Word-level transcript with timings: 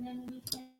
Hey, 0.00 0.77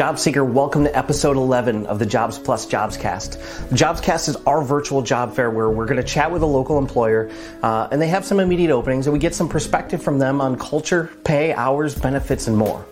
job 0.00 0.18
seeker, 0.18 0.42
welcome 0.42 0.84
to 0.84 0.96
episode 0.96 1.36
11 1.36 1.84
of 1.84 1.98
the 1.98 2.06
Jobs 2.06 2.38
Plus 2.38 2.64
Jobscast. 2.64 3.68
The 3.68 3.76
Jobscast 3.76 4.30
is 4.30 4.36
our 4.46 4.64
virtual 4.64 5.02
job 5.02 5.36
fair 5.36 5.50
where 5.50 5.68
we're 5.68 5.84
going 5.84 5.98
to 5.98 6.02
chat 6.02 6.32
with 6.32 6.40
a 6.40 6.46
local 6.46 6.78
employer, 6.78 7.30
uh, 7.62 7.86
and 7.92 8.00
they 8.00 8.08
have 8.08 8.24
some 8.24 8.40
immediate 8.40 8.70
openings, 8.70 9.06
and 9.06 9.12
we 9.12 9.18
get 9.18 9.34
some 9.34 9.46
perspective 9.46 10.02
from 10.02 10.18
them 10.18 10.40
on 10.40 10.56
culture, 10.56 11.10
pay, 11.24 11.52
hours, 11.52 11.94
benefits, 11.94 12.46
and 12.46 12.56
more. 12.56 12.82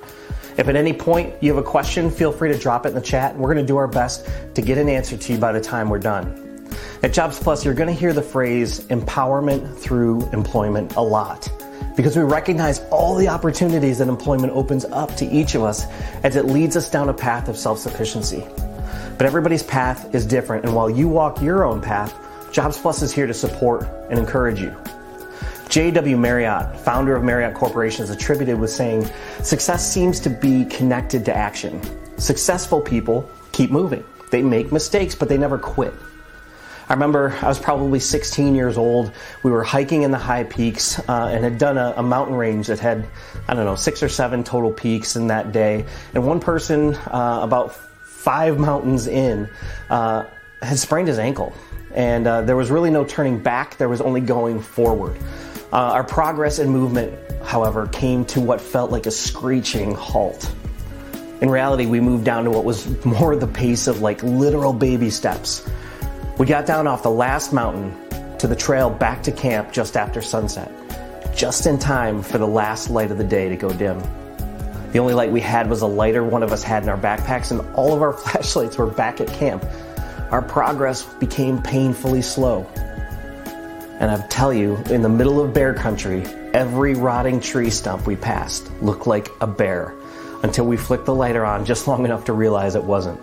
If 0.59 0.69
at 0.69 0.77
any 0.77 0.93
point 0.93 1.33
you 1.43 1.51
have 1.55 1.65
a 1.65 1.67
question, 1.67 2.11
feel 2.11 2.31
free 2.31 2.53
to 2.53 2.59
drop 2.59 2.85
it 2.85 2.91
in 2.91 2.95
the 2.95 3.01
chat, 3.01 3.33
and 3.33 3.41
we're 3.41 3.55
going 3.55 3.65
to 3.65 3.73
do 3.73 3.79
our 3.79 3.89
best 3.89 4.29
to 4.55 4.61
get 4.61 4.77
an 4.77 4.91
answer 4.91 5.17
to 5.17 5.33
you 5.33 5.39
by 5.39 5.53
the 5.53 5.63
time 5.63 5.89
we're 5.89 5.99
done. 6.01 6.69
At 7.03 7.15
Jobs 7.15 7.39
Plus, 7.39 7.65
you're 7.65 7.73
going 7.73 7.89
to 7.89 7.99
hear 7.99 8.13
the 8.13 8.21
phrase 8.21 8.81
empowerment 8.89 9.79
through 9.79 10.29
employment 10.33 10.97
a 10.97 11.03
lot 11.03 11.49
because 11.99 12.17
we 12.17 12.23
recognize 12.23 12.79
all 12.93 13.17
the 13.17 13.27
opportunities 13.27 13.99
that 13.99 14.07
employment 14.07 14.53
opens 14.53 14.85
up 14.85 15.17
to 15.17 15.27
each 15.27 15.57
of 15.57 15.65
us 15.65 15.85
as 16.23 16.37
it 16.37 16.45
leads 16.45 16.77
us 16.77 16.89
down 16.89 17.09
a 17.09 17.13
path 17.13 17.49
of 17.49 17.57
self 17.59 17.77
sufficiency. 17.77 18.47
But 19.19 19.27
everybody's 19.27 19.65
path 19.65 20.15
is 20.15 20.25
different, 20.25 20.65
and 20.65 20.77
while 20.77 20.89
you 20.89 21.09
walk 21.09 21.43
your 21.43 21.65
own 21.65 21.81
path, 21.81 22.17
Jobs 22.53 22.79
Plus 22.79 23.03
is 23.03 23.13
here 23.13 23.27
to 23.27 23.35
support 23.35 23.83
and 24.11 24.17
encourage 24.17 24.61
you. 24.61 24.73
J.W. 25.71 26.17
Marriott, 26.17 26.79
founder 26.79 27.17
of 27.17 27.25
Marriott 27.25 27.55
Corporation, 27.55 28.05
is 28.05 28.11
attributed 28.11 28.61
with 28.61 28.71
saying, 28.71 29.11
Success 29.43 29.93
seems 29.93 30.21
to 30.21 30.31
be 30.31 30.67
connected 30.67 31.25
to 31.25 31.35
action. 31.35 31.83
Successful 32.17 32.81
people 32.81 33.29
keep 33.51 33.73
moving. 33.73 34.05
They 34.31 34.45
make 34.45 34.71
mistakes, 34.71 35.17
but 35.17 35.29
they 35.29 35.37
never 35.37 35.59
quit. 35.59 35.93
I 36.89 36.95
remember 36.95 37.37
I 37.43 37.49
was 37.49 37.59
probably 37.59 38.01
16 38.01 38.55
years 38.55 38.79
old. 38.79 39.13
We 39.43 39.51
were 39.51 39.63
hiking 39.63 40.05
in 40.05 40.11
the 40.11 40.19
high 40.19 40.45
peaks 40.45 40.99
uh, 41.07 41.29
and 41.31 41.45
had 41.45 41.59
done 41.59 41.77
a, 41.77 41.93
a, 41.99 42.03
mountain 42.03 42.35
range 42.35 42.69
that 42.69 42.79
had, 42.79 43.07
I 43.47 43.53
don't 43.53 43.67
know, 43.67 43.75
six 43.75 44.03
or 44.03 44.09
seven 44.09 44.43
total 44.43 44.73
peaks 44.73 45.15
in 45.15 45.27
that 45.27 45.53
day. 45.53 45.85
And 46.15 46.27
one 46.27 46.41
person, 46.41 46.95
uh, 46.95 47.41
about 47.43 47.75
five 47.75 48.59
mountains 48.59 49.07
in, 49.07 49.51
uh, 49.91 50.25
had 50.63 50.79
sprained 50.79 51.09
his 51.09 51.19
ankle. 51.19 51.53
And 51.95 52.27
uh, 52.27 52.41
there 52.43 52.57
was 52.57 52.71
really 52.71 52.91
no 52.91 53.05
turning 53.05 53.39
back, 53.39 53.77
there 53.77 53.89
was 53.91 54.01
only 54.01 54.23
going 54.23 54.61
forward. 54.61 55.19
Uh, 55.71 55.77
our 55.77 56.05
progress 56.05 56.59
and 56.59 56.71
movement, 56.71 57.13
however, 57.43 57.87
came 57.89 58.25
to 58.27 58.41
what 58.41 58.63
felt 58.63 58.91
like 58.91 59.05
a 59.05 59.11
screeching 59.11 59.95
halt. 59.95 60.51
In 61.43 61.51
reality, 61.51 61.85
we 61.85 62.01
moved 62.01 62.25
down 62.25 62.45
to 62.45 62.51
what 62.51 62.65
was 62.65 63.05
more 63.05 63.37
the 63.37 63.47
pace 63.47 63.89
of 63.89 64.01
like 64.01 64.23
literal 64.23 64.73
baby 64.73 65.11
steps. 65.11 65.69
We 66.39 66.47
got 66.47 66.67
down 66.67 66.87
off 66.87 67.03
the 67.03 67.11
last 67.11 67.53
mountain 67.53 67.93
to 68.39 68.47
the 68.47 68.55
trail 68.55 68.91
back 68.91 69.25
to 69.25 69.33
camp 69.33 69.73
just 69.73 69.97
after 69.97 70.23
sunset, 70.23 70.71
just 71.35 71.67
in 71.67 71.81
time 71.81 72.23
for 72.23 72.39
the 72.39 72.47
last 72.47 72.91
light 72.91 73.11
of 73.11 73.19
the 73.19 73.25
day 73.25 73.49
to 73.49 73.57
go 73.57 73.73
dim. 73.73 74.01
The 74.93 75.01
only 75.01 75.15
light 75.15 75.33
we 75.33 75.41
had 75.41 75.69
was 75.69 75.83
a 75.83 75.87
lighter 75.89 76.23
one 76.23 76.45
of 76.45 76.53
us 76.53 76.63
had 76.63 76.85
in 76.85 76.89
our 76.91 76.97
backpacks, 76.97 77.51
and 77.51 77.61
all 77.75 77.93
of 77.93 78.03
our 78.03 78.13
flashlights 78.25 78.79
were 78.79 78.87
back 78.87 79.21
at 79.21 79.27
camp. 79.27 79.67
Our 80.31 80.41
progress 80.41 81.03
became 81.15 81.61
painfully 81.61 82.23
slow. 82.23 82.63
And 83.99 84.09
I 84.09 84.25
tell 84.29 84.55
you, 84.55 84.77
in 84.91 85.03
the 85.03 85.09
middle 85.09 85.41
of 85.41 85.53
bear 85.53 85.75
country, 85.75 86.23
every 86.55 86.95
rotting 86.95 87.41
tree 87.41 87.71
stump 87.71 88.07
we 88.07 88.15
passed 88.15 88.71
looked 88.81 89.09
like 89.09 89.29
a 89.41 89.47
bear 89.49 89.93
until 90.45 90.67
we 90.67 90.77
flicked 90.77 91.07
the 91.07 91.15
lighter 91.15 91.45
on 91.45 91.65
just 91.65 91.89
long 91.89 92.05
enough 92.05 92.27
to 92.27 92.33
realize 92.33 92.77
it 92.77 92.85
wasn't. 92.85 93.21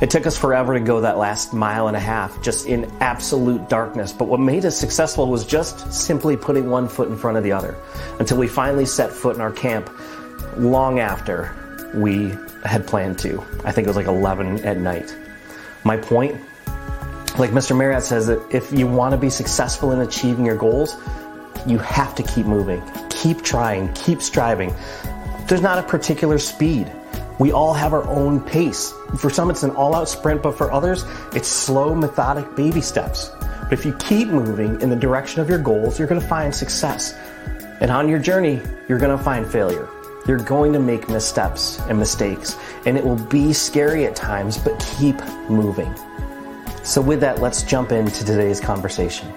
It 0.00 0.10
took 0.10 0.26
us 0.26 0.38
forever 0.38 0.74
to 0.74 0.80
go 0.80 1.00
that 1.00 1.18
last 1.18 1.52
mile 1.52 1.88
and 1.88 1.96
a 1.96 2.00
half, 2.00 2.40
just 2.40 2.66
in 2.66 2.84
absolute 3.00 3.68
darkness. 3.68 4.12
But 4.12 4.26
what 4.26 4.38
made 4.38 4.64
us 4.64 4.78
successful 4.78 5.26
was 5.28 5.44
just 5.44 5.92
simply 5.92 6.36
putting 6.36 6.70
one 6.70 6.88
foot 6.88 7.08
in 7.08 7.16
front 7.16 7.36
of 7.36 7.42
the 7.42 7.52
other 7.52 7.76
until 8.20 8.38
we 8.38 8.46
finally 8.46 8.86
set 8.86 9.10
foot 9.10 9.34
in 9.34 9.40
our 9.40 9.50
camp 9.50 9.90
long 10.56 11.00
after 11.00 11.54
we 11.94 12.32
had 12.64 12.86
planned 12.86 13.18
to. 13.20 13.42
I 13.64 13.72
think 13.72 13.86
it 13.86 13.90
was 13.90 13.96
like 13.96 14.06
11 14.06 14.64
at 14.64 14.78
night. 14.78 15.16
My 15.84 15.96
point, 15.96 16.40
like 17.38 17.50
Mr. 17.50 17.76
Marriott 17.76 18.04
says, 18.04 18.26
that 18.26 18.54
if 18.54 18.72
you 18.72 18.86
want 18.86 19.12
to 19.12 19.18
be 19.18 19.30
successful 19.30 19.92
in 19.92 20.00
achieving 20.00 20.44
your 20.44 20.56
goals, 20.56 20.96
you 21.66 21.78
have 21.78 22.14
to 22.16 22.22
keep 22.22 22.46
moving, 22.46 22.82
keep 23.10 23.42
trying, 23.42 23.92
keep 23.94 24.22
striving. 24.22 24.72
There's 25.46 25.62
not 25.62 25.78
a 25.78 25.82
particular 25.82 26.38
speed. 26.38 26.92
We 27.38 27.52
all 27.52 27.72
have 27.72 27.92
our 27.92 28.04
own 28.08 28.40
pace. 28.40 28.92
For 29.18 29.30
some, 29.30 29.50
it's 29.50 29.62
an 29.62 29.70
all 29.70 29.94
out 29.94 30.08
sprint, 30.08 30.42
but 30.42 30.58
for 30.58 30.72
others, 30.72 31.04
it's 31.34 31.48
slow, 31.48 31.94
methodic 31.94 32.56
baby 32.56 32.80
steps. 32.80 33.30
But 33.62 33.72
if 33.72 33.84
you 33.84 33.94
keep 33.94 34.28
moving 34.28 34.80
in 34.80 34.90
the 34.90 34.96
direction 34.96 35.40
of 35.40 35.48
your 35.48 35.58
goals, 35.58 35.98
you're 35.98 36.08
going 36.08 36.20
to 36.20 36.26
find 36.26 36.54
success. 36.54 37.14
And 37.80 37.90
on 37.90 38.08
your 38.08 38.18
journey, 38.18 38.60
you're 38.88 38.98
going 38.98 39.16
to 39.16 39.22
find 39.22 39.46
failure. 39.46 39.88
You're 40.26 40.38
going 40.38 40.72
to 40.72 40.80
make 40.80 41.08
missteps 41.08 41.78
and 41.88 41.98
mistakes, 41.98 42.56
and 42.86 42.98
it 42.98 43.04
will 43.04 43.16
be 43.16 43.52
scary 43.52 44.04
at 44.04 44.16
times, 44.16 44.58
but 44.58 44.78
keep 44.98 45.16
moving. 45.48 45.94
So, 46.82 47.00
with 47.00 47.20
that, 47.20 47.40
let's 47.40 47.62
jump 47.62 47.92
into 47.92 48.24
today's 48.24 48.60
conversation. 48.60 49.32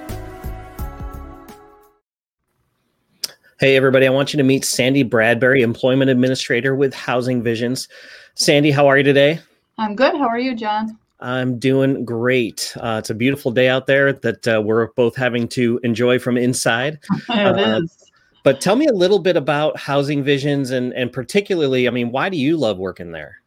Hey, 3.62 3.76
everybody, 3.76 4.08
I 4.08 4.10
want 4.10 4.34
you 4.34 4.38
to 4.38 4.44
meet 4.44 4.66
Sandy 4.66 5.04
Bradbury, 5.04 5.62
Employment 5.62 6.10
Administrator 6.10 6.74
with 6.74 6.96
Housing 6.96 7.44
Visions. 7.44 7.88
Sandy, 8.34 8.72
how 8.72 8.88
are 8.88 8.98
you 8.98 9.04
today? 9.04 9.40
I'm 9.78 9.96
good. 9.96 10.16
How 10.16 10.28
are 10.28 10.40
you, 10.40 10.56
John? 10.56 10.98
I'm 11.20 11.60
doing 11.60 12.04
great. 12.04 12.76
Uh, 12.78 12.96
it's 12.98 13.12
a 13.12 13.14
beautiful 13.14 13.52
day 13.52 13.70
out 13.70 13.86
there 13.86 14.14
that 14.14 14.48
uh, 14.48 14.64
we're 14.66 14.88
both 14.94 15.16
having 15.16 15.48
to 15.50 15.80
enjoy 15.84 16.18
from 16.18 16.38
inside. 16.38 16.98
it 17.30 17.60
uh, 17.60 17.82
is. 17.84 18.12
But 18.42 18.62
tell 18.62 18.76
me 18.76 18.88
a 18.88 18.94
little 18.94 19.20
bit 19.20 19.38
about 19.38 19.78
Housing 19.78 20.24
Visions 20.24 20.72
and, 20.72 20.92
and 20.96 21.14
particularly, 21.14 21.88
I 21.88 21.92
mean, 21.92 22.12
why 22.12 22.30
do 22.30 22.38
you 22.38 22.58
love 22.58 22.80
working 22.80 23.12
there? 23.12 23.41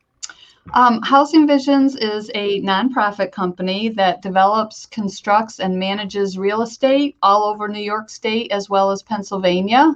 Um, 0.73 1.03
Housing 1.03 1.47
Visions 1.47 1.95
is 1.95 2.31
a 2.35 2.61
nonprofit 2.63 3.33
company 3.33 3.91
that 3.91 4.23
develops, 4.23 4.87
constructs, 4.87 5.61
and 5.61 5.79
manages 5.79 6.39
real 6.39 6.63
estate 6.63 7.17
all 7.23 7.45
over 7.45 7.69
New 7.69 7.83
York 7.83 8.09
State 8.09 8.51
as 8.51 8.71
well 8.71 8.91
as 8.91 9.03
Pennsylvania. 9.03 9.95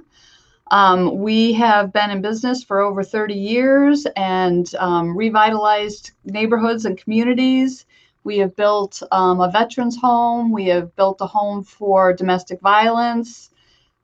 Um, 0.70 1.18
we 1.18 1.54
have 1.54 1.92
been 1.92 2.10
in 2.10 2.20
business 2.20 2.62
for 2.62 2.80
over 2.80 3.02
30 3.02 3.32
years 3.32 4.06
and 4.14 4.72
um, 4.74 5.16
revitalized 5.16 6.10
neighborhoods 6.24 6.84
and 6.84 6.98
communities. 6.98 7.86
We 8.24 8.36
have 8.38 8.54
built 8.54 9.02
um, 9.10 9.40
a 9.40 9.50
veterans 9.50 9.96
home. 9.96 10.52
We 10.52 10.66
have 10.66 10.94
built 10.96 11.22
a 11.22 11.26
home 11.26 11.64
for 11.64 12.12
domestic 12.12 12.60
violence, 12.60 13.50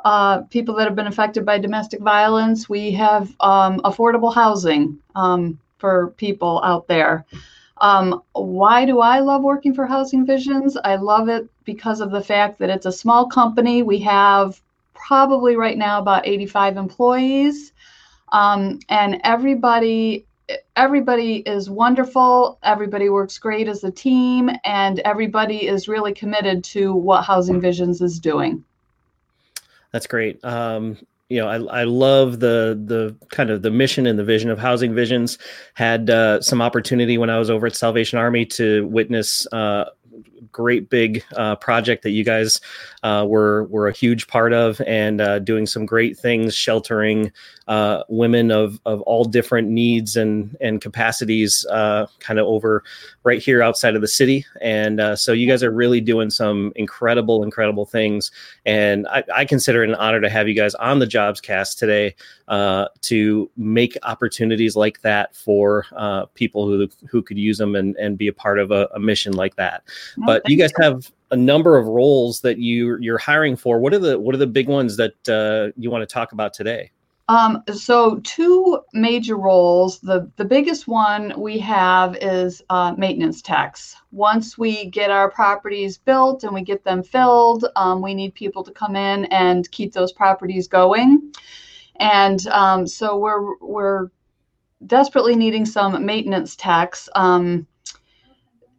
uh, 0.02 0.42
people 0.42 0.74
that 0.76 0.86
have 0.86 0.96
been 0.96 1.06
affected 1.06 1.44
by 1.44 1.58
domestic 1.58 2.00
violence. 2.00 2.70
We 2.70 2.92
have 2.92 3.34
um, 3.40 3.80
affordable 3.80 4.34
housing. 4.34 4.98
Um, 5.14 5.58
for 5.84 6.14
people 6.16 6.62
out 6.64 6.88
there. 6.88 7.26
Um, 7.76 8.22
why 8.32 8.86
do 8.86 9.00
I 9.00 9.18
love 9.18 9.42
working 9.42 9.74
for 9.74 9.86
Housing 9.86 10.24
Visions? 10.24 10.78
I 10.82 10.96
love 10.96 11.28
it 11.28 11.46
because 11.66 12.00
of 12.00 12.10
the 12.10 12.22
fact 12.22 12.58
that 12.60 12.70
it's 12.70 12.86
a 12.86 12.92
small 12.92 13.26
company. 13.26 13.82
We 13.82 13.98
have 13.98 14.58
probably 14.94 15.56
right 15.56 15.76
now 15.76 16.00
about 16.00 16.26
85 16.26 16.78
employees, 16.78 17.74
um, 18.32 18.78
and 18.88 19.20
everybody 19.24 20.24
everybody 20.74 21.36
is 21.40 21.68
wonderful. 21.68 22.58
Everybody 22.62 23.10
works 23.10 23.36
great 23.36 23.68
as 23.68 23.84
a 23.84 23.90
team, 23.90 24.50
and 24.64 25.00
everybody 25.00 25.66
is 25.66 25.86
really 25.86 26.14
committed 26.14 26.64
to 26.64 26.94
what 26.94 27.24
Housing 27.24 27.60
Visions 27.60 28.00
is 28.00 28.18
doing. 28.18 28.64
That's 29.92 30.06
great. 30.06 30.42
Um, 30.46 30.96
you 31.28 31.40
know, 31.40 31.48
I, 31.48 31.80
I 31.80 31.84
love 31.84 32.40
the 32.40 32.80
the 32.84 33.16
kind 33.30 33.50
of 33.50 33.62
the 33.62 33.70
mission 33.70 34.06
and 34.06 34.18
the 34.18 34.24
vision 34.24 34.50
of 34.50 34.58
Housing 34.58 34.94
Visions. 34.94 35.38
Had 35.74 36.10
uh, 36.10 36.40
some 36.40 36.60
opportunity 36.60 37.18
when 37.18 37.30
I 37.30 37.38
was 37.38 37.50
over 37.50 37.66
at 37.66 37.74
Salvation 37.74 38.18
Army 38.18 38.44
to 38.46 38.86
witness 38.86 39.46
uh, 39.52 39.86
great 40.52 40.90
big 40.90 41.24
uh, 41.36 41.56
project 41.56 42.02
that 42.02 42.10
you 42.10 42.24
guys 42.24 42.60
uh, 43.02 43.24
were 43.28 43.64
were 43.64 43.86
a 43.86 43.92
huge 43.92 44.26
part 44.26 44.52
of 44.52 44.80
and 44.86 45.20
uh, 45.20 45.38
doing 45.38 45.66
some 45.66 45.86
great 45.86 46.16
things, 46.18 46.54
sheltering 46.54 47.32
uh, 47.68 48.02
women 48.08 48.50
of 48.50 48.80
of 48.86 49.00
all 49.02 49.24
different 49.24 49.68
needs 49.68 50.16
and 50.16 50.56
and 50.60 50.80
capacities, 50.80 51.66
uh, 51.70 52.06
kind 52.18 52.38
of 52.38 52.46
over 52.46 52.82
right 53.22 53.42
here 53.42 53.62
outside 53.62 53.94
of 53.94 54.00
the 54.00 54.08
city. 54.08 54.44
And 54.60 55.00
uh, 55.00 55.16
so 55.16 55.32
you 55.32 55.46
guys 55.46 55.62
are 55.62 55.70
really 55.70 56.00
doing 56.00 56.30
some 56.30 56.72
incredible, 56.76 57.42
incredible 57.42 57.86
things. 57.86 58.30
And 58.66 59.06
I, 59.08 59.24
I 59.34 59.44
consider 59.44 59.82
it 59.82 59.88
an 59.88 59.94
honor 59.94 60.20
to 60.20 60.28
have 60.28 60.48
you 60.48 60.54
guys 60.54 60.74
on 60.74 60.98
the 60.98 61.06
Jobs 61.06 61.40
Cast 61.40 61.78
today 61.78 62.14
to 62.48 63.50
make 63.56 63.96
opportunities 64.02 64.76
like 64.76 65.00
that 65.02 65.34
for 65.34 65.86
people 66.34 66.66
who 66.66 66.88
who 67.08 67.22
could 67.22 67.38
use 67.38 67.58
them 67.58 67.74
and 67.74 67.96
and 67.96 68.18
be 68.18 68.28
a 68.28 68.32
part 68.32 68.58
of 68.58 68.70
a, 68.70 68.88
a 68.94 69.00
mission 69.00 69.32
like 69.32 69.56
that. 69.56 69.82
but 70.26 70.33
but 70.42 70.50
you 70.50 70.56
guys 70.56 70.72
have 70.80 71.10
a 71.30 71.36
number 71.36 71.76
of 71.76 71.86
roles 71.86 72.40
that 72.40 72.58
you 72.58 72.96
you're 73.00 73.18
hiring 73.18 73.56
for. 73.56 73.78
What 73.78 73.94
are 73.94 73.98
the 73.98 74.18
what 74.18 74.34
are 74.34 74.38
the 74.38 74.46
big 74.46 74.68
ones 74.68 74.96
that 74.96 75.28
uh, 75.28 75.72
you 75.76 75.90
want 75.90 76.02
to 76.02 76.12
talk 76.12 76.32
about 76.32 76.54
today? 76.54 76.90
Um, 77.28 77.62
so 77.72 78.20
two 78.24 78.80
major 78.92 79.36
roles. 79.36 80.00
The 80.00 80.30
the 80.36 80.44
biggest 80.44 80.86
one 80.86 81.32
we 81.38 81.58
have 81.60 82.16
is 82.16 82.62
uh, 82.68 82.94
maintenance 82.98 83.40
techs. 83.42 83.96
Once 84.10 84.58
we 84.58 84.86
get 84.90 85.10
our 85.10 85.30
properties 85.30 85.98
built 85.98 86.44
and 86.44 86.52
we 86.52 86.62
get 86.62 86.84
them 86.84 87.02
filled, 87.02 87.66
um, 87.76 88.02
we 88.02 88.14
need 88.14 88.34
people 88.34 88.62
to 88.64 88.72
come 88.72 88.96
in 88.96 89.24
and 89.26 89.70
keep 89.70 89.92
those 89.92 90.12
properties 90.12 90.68
going. 90.68 91.32
And 91.96 92.46
um, 92.48 92.86
so 92.86 93.16
we're 93.16 93.56
we're 93.60 94.08
desperately 94.86 95.36
needing 95.36 95.64
some 95.64 96.04
maintenance 96.04 96.56
techs. 96.56 97.08
Um, 97.14 97.66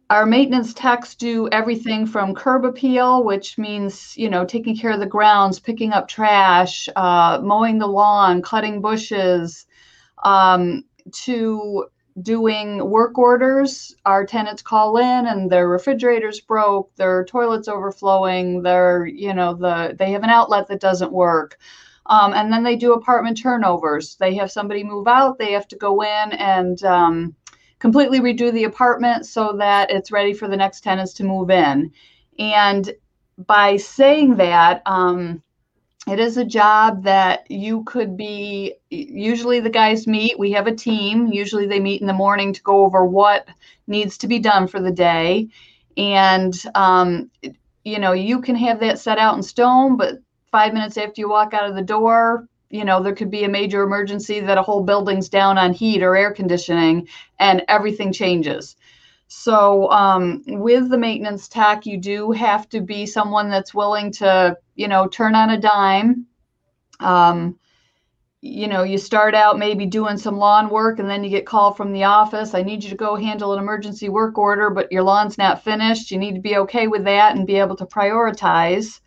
our 0.08 0.24
maintenance 0.24 0.72
techs 0.72 1.14
do 1.16 1.48
everything 1.50 2.06
from 2.06 2.34
curb 2.34 2.64
appeal, 2.64 3.24
which 3.24 3.58
means 3.58 4.16
you 4.16 4.30
know 4.30 4.44
taking 4.44 4.76
care 4.76 4.92
of 4.92 5.00
the 5.00 5.06
grounds, 5.06 5.58
picking 5.58 5.92
up 5.92 6.06
trash, 6.08 6.88
uh, 6.94 7.40
mowing 7.42 7.78
the 7.78 7.86
lawn, 7.86 8.42
cutting 8.42 8.80
bushes, 8.80 9.66
um, 10.22 10.84
to 11.12 11.86
doing 12.22 12.88
work 12.88 13.18
orders. 13.18 13.94
Our 14.06 14.24
tenants 14.24 14.62
call 14.62 14.96
in 14.98 15.26
and 15.26 15.50
their 15.50 15.68
refrigerators 15.68 16.40
broke, 16.40 16.94
their 16.96 17.24
toilets 17.24 17.68
overflowing, 17.68 18.62
their 18.62 19.06
you 19.06 19.34
know 19.34 19.54
the 19.54 19.96
they 19.98 20.12
have 20.12 20.22
an 20.22 20.30
outlet 20.30 20.68
that 20.68 20.80
doesn't 20.80 21.12
work. 21.12 21.58
Um, 22.08 22.34
and 22.34 22.52
then 22.52 22.62
they 22.62 22.76
do 22.76 22.92
apartment 22.92 23.36
turnovers. 23.36 24.14
They 24.14 24.34
have 24.36 24.52
somebody 24.52 24.84
move 24.84 25.08
out. 25.08 25.38
They 25.38 25.50
have 25.52 25.66
to 25.68 25.76
go 25.76 26.02
in 26.02 26.32
and 26.32 26.80
um, 26.84 27.34
completely 27.78 28.20
redo 28.20 28.52
the 28.52 28.64
apartment 28.64 29.26
so 29.26 29.54
that 29.58 29.90
it's 29.90 30.12
ready 30.12 30.32
for 30.32 30.48
the 30.48 30.56
next 30.56 30.80
tenants 30.82 31.12
to 31.14 31.24
move 31.24 31.50
in. 31.50 31.92
And 32.38 32.92
by 33.38 33.76
saying 33.76 34.36
that, 34.36 34.82
um, 34.86 35.42
it 36.06 36.20
is 36.20 36.36
a 36.36 36.44
job 36.44 37.02
that 37.02 37.50
you 37.50 37.82
could 37.84 38.16
be 38.16 38.74
usually 38.90 39.60
the 39.60 39.70
guys 39.70 40.06
meet 40.06 40.38
we 40.38 40.52
have 40.52 40.66
a 40.66 40.74
team 40.74 41.26
usually 41.26 41.66
they 41.66 41.80
meet 41.80 42.00
in 42.00 42.06
the 42.06 42.12
morning 42.12 42.52
to 42.52 42.62
go 42.62 42.84
over 42.84 43.04
what 43.04 43.48
needs 43.86 44.16
to 44.18 44.28
be 44.28 44.38
done 44.38 44.66
for 44.68 44.80
the 44.80 44.90
day 44.90 45.48
and 45.96 46.62
um, 46.74 47.30
you 47.84 47.98
know 47.98 48.12
you 48.12 48.40
can 48.40 48.54
have 48.54 48.80
that 48.80 48.98
set 48.98 49.18
out 49.18 49.36
in 49.36 49.42
stone 49.42 49.96
but 49.96 50.20
five 50.50 50.72
minutes 50.72 50.96
after 50.96 51.20
you 51.20 51.28
walk 51.28 51.52
out 51.54 51.68
of 51.68 51.74
the 51.74 51.82
door 51.82 52.48
you 52.70 52.84
know 52.84 53.02
there 53.02 53.14
could 53.14 53.30
be 53.30 53.44
a 53.44 53.48
major 53.48 53.82
emergency 53.82 54.40
that 54.40 54.58
a 54.58 54.62
whole 54.62 54.82
building's 54.82 55.28
down 55.28 55.58
on 55.58 55.72
heat 55.72 56.02
or 56.02 56.16
air 56.16 56.32
conditioning 56.32 57.08
and 57.38 57.62
everything 57.68 58.12
changes. 58.12 58.76
So 59.28 59.90
um, 59.90 60.42
with 60.46 60.88
the 60.88 60.98
maintenance 60.98 61.48
tech 61.48 61.86
you 61.86 61.98
do 61.98 62.32
have 62.32 62.68
to 62.70 62.80
be 62.80 63.06
someone 63.06 63.50
that's 63.50 63.74
willing 63.74 64.12
to 64.12 64.56
you 64.74 64.88
know 64.88 65.08
turn 65.08 65.34
on 65.34 65.50
a 65.50 65.60
dime. 65.60 66.26
Um, 67.00 67.58
you 68.40 68.68
know 68.68 68.82
you 68.82 68.98
start 68.98 69.34
out 69.34 69.58
maybe 69.58 69.86
doing 69.86 70.18
some 70.18 70.38
lawn 70.38 70.68
work 70.68 70.98
and 70.98 71.08
then 71.08 71.24
you 71.24 71.30
get 71.30 71.46
called 71.46 71.76
from 71.76 71.92
the 71.92 72.04
office. 72.04 72.54
I 72.54 72.62
need 72.62 72.84
you 72.84 72.90
to 72.90 72.96
go 72.96 73.16
handle 73.16 73.52
an 73.52 73.58
emergency 73.58 74.08
work 74.08 74.38
order 74.38 74.70
but 74.70 74.90
your 74.90 75.02
lawn's 75.02 75.38
not 75.38 75.62
finished. 75.62 76.10
You 76.10 76.18
need 76.18 76.34
to 76.34 76.40
be 76.40 76.56
okay 76.58 76.86
with 76.86 77.04
that 77.04 77.36
and 77.36 77.46
be 77.46 77.56
able 77.56 77.76
to 77.76 77.86
prioritize. 77.86 79.00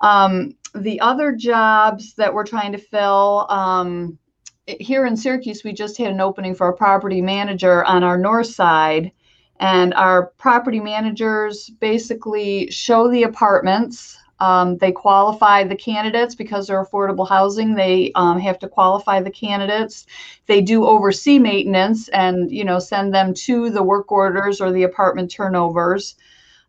Um, 0.00 0.54
the 0.82 1.00
other 1.00 1.32
jobs 1.32 2.14
that 2.14 2.32
we're 2.32 2.46
trying 2.46 2.72
to 2.72 2.78
fill 2.78 3.46
um, 3.48 4.18
here 4.66 5.06
in 5.06 5.16
Syracuse, 5.16 5.62
we 5.64 5.72
just 5.72 5.96
had 5.96 6.10
an 6.10 6.20
opening 6.20 6.54
for 6.54 6.68
a 6.68 6.76
property 6.76 7.22
manager 7.22 7.84
on 7.84 8.02
our 8.02 8.18
north 8.18 8.48
side. 8.48 9.12
And 9.58 9.94
our 9.94 10.26
property 10.38 10.80
managers 10.80 11.70
basically 11.80 12.70
show 12.70 13.08
the 13.08 13.22
apartments. 13.22 14.18
Um, 14.38 14.76
they 14.76 14.92
qualify 14.92 15.64
the 15.64 15.76
candidates 15.76 16.34
because 16.34 16.66
they're 16.66 16.84
affordable 16.84 17.26
housing. 17.26 17.74
They 17.74 18.12
um, 18.16 18.38
have 18.38 18.58
to 18.58 18.68
qualify 18.68 19.22
the 19.22 19.30
candidates. 19.30 20.06
They 20.46 20.60
do 20.60 20.84
oversee 20.84 21.38
maintenance 21.38 22.08
and 22.08 22.50
you 22.50 22.64
know 22.64 22.78
send 22.78 23.14
them 23.14 23.32
to 23.32 23.70
the 23.70 23.82
work 23.82 24.12
orders 24.12 24.60
or 24.60 24.72
the 24.72 24.82
apartment 24.82 25.30
turnovers. 25.30 26.16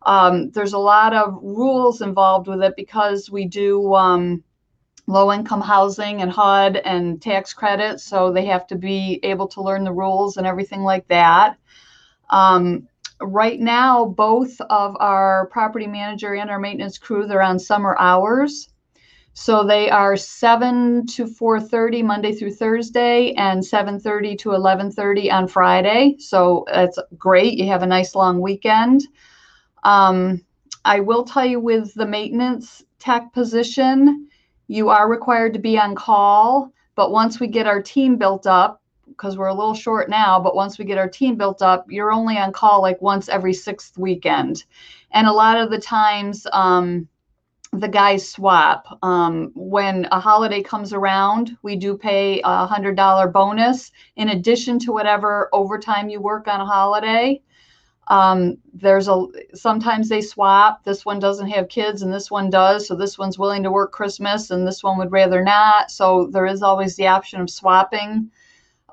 Um, 0.02 0.50
there's 0.50 0.72
a 0.72 0.78
lot 0.78 1.14
of 1.14 1.38
rules 1.42 2.02
involved 2.02 2.48
with 2.48 2.62
it 2.62 2.74
because 2.76 3.30
we 3.30 3.46
do 3.46 3.94
um, 3.94 4.44
low 5.06 5.32
income 5.32 5.60
housing 5.60 6.22
and 6.22 6.30
HUD 6.30 6.76
and 6.76 7.20
tax 7.20 7.52
credits. 7.52 8.04
So 8.04 8.32
they 8.32 8.44
have 8.46 8.66
to 8.68 8.76
be 8.76 9.20
able 9.22 9.48
to 9.48 9.62
learn 9.62 9.84
the 9.84 9.92
rules 9.92 10.36
and 10.36 10.46
everything 10.46 10.82
like 10.82 11.08
that. 11.08 11.56
Um, 12.30 12.88
right 13.20 13.58
now, 13.58 14.04
both 14.04 14.60
of 14.60 14.96
our 15.00 15.46
property 15.46 15.86
manager 15.86 16.34
and 16.34 16.50
our 16.50 16.58
maintenance 16.58 16.98
crew, 16.98 17.26
they're 17.26 17.42
on 17.42 17.58
summer 17.58 17.96
hours. 17.98 18.68
So 19.34 19.64
they 19.64 19.88
are 19.88 20.16
7 20.16 21.06
to 21.06 21.26
4:30 21.26 22.02
Monday 22.02 22.32
through 22.32 22.54
Thursday 22.54 23.32
and 23.34 23.64
7:30 23.64 24.36
to 24.38 24.50
11:30 24.50 25.30
on 25.30 25.46
Friday. 25.46 26.16
So 26.18 26.64
that's 26.66 26.98
great. 27.16 27.56
You 27.56 27.68
have 27.68 27.84
a 27.84 27.86
nice 27.86 28.16
long 28.16 28.40
weekend. 28.40 29.02
Um, 29.84 30.42
I 30.84 31.00
will 31.00 31.24
tell 31.24 31.44
you 31.44 31.60
with 31.60 31.92
the 31.94 32.06
maintenance 32.06 32.84
tech 32.98 33.32
position, 33.32 34.28
you 34.68 34.88
are 34.88 35.08
required 35.08 35.52
to 35.54 35.58
be 35.58 35.78
on 35.78 35.94
call. 35.94 36.72
But 36.94 37.12
once 37.12 37.38
we 37.38 37.46
get 37.46 37.66
our 37.66 37.82
team 37.82 38.16
built 38.16 38.46
up, 38.46 38.82
because 39.06 39.36
we're 39.36 39.48
a 39.48 39.54
little 39.54 39.74
short 39.74 40.10
now, 40.10 40.38
but 40.38 40.54
once 40.54 40.78
we 40.78 40.84
get 40.84 40.98
our 40.98 41.08
team 41.08 41.36
built 41.36 41.62
up, 41.62 41.86
you're 41.88 42.12
only 42.12 42.36
on 42.36 42.52
call 42.52 42.82
like 42.82 43.00
once 43.00 43.28
every 43.28 43.54
sixth 43.54 43.96
weekend. 43.96 44.64
And 45.12 45.26
a 45.26 45.32
lot 45.32 45.56
of 45.56 45.70
the 45.70 45.78
times, 45.80 46.46
um, 46.52 47.08
the 47.72 47.88
guys 47.88 48.28
swap. 48.28 48.98
Um, 49.02 49.52
when 49.54 50.08
a 50.10 50.20
holiday 50.20 50.62
comes 50.62 50.92
around, 50.92 51.56
we 51.62 51.76
do 51.76 51.96
pay 51.96 52.40
a 52.42 52.66
hundred 52.66 52.96
dollar 52.96 53.28
bonus 53.28 53.92
in 54.16 54.30
addition 54.30 54.78
to 54.80 54.92
whatever 54.92 55.48
overtime 55.52 56.08
you 56.08 56.20
work 56.20 56.48
on 56.48 56.60
a 56.60 56.66
holiday. 56.66 57.40
Um, 58.08 58.56
there's 58.72 59.08
a 59.08 59.26
sometimes 59.54 60.08
they 60.08 60.22
swap. 60.22 60.82
This 60.84 61.04
one 61.04 61.18
doesn't 61.18 61.50
have 61.50 61.68
kids 61.68 62.02
and 62.02 62.12
this 62.12 62.30
one 62.30 62.48
does. 62.50 62.88
So 62.88 62.94
this 62.94 63.18
one's 63.18 63.38
willing 63.38 63.62
to 63.62 63.70
work 63.70 63.92
Christmas 63.92 64.50
and 64.50 64.66
this 64.66 64.82
one 64.82 64.98
would 64.98 65.12
rather 65.12 65.42
not. 65.42 65.90
So 65.90 66.28
there 66.32 66.46
is 66.46 66.62
always 66.62 66.96
the 66.96 67.06
option 67.06 67.40
of 67.40 67.50
swapping 67.50 68.30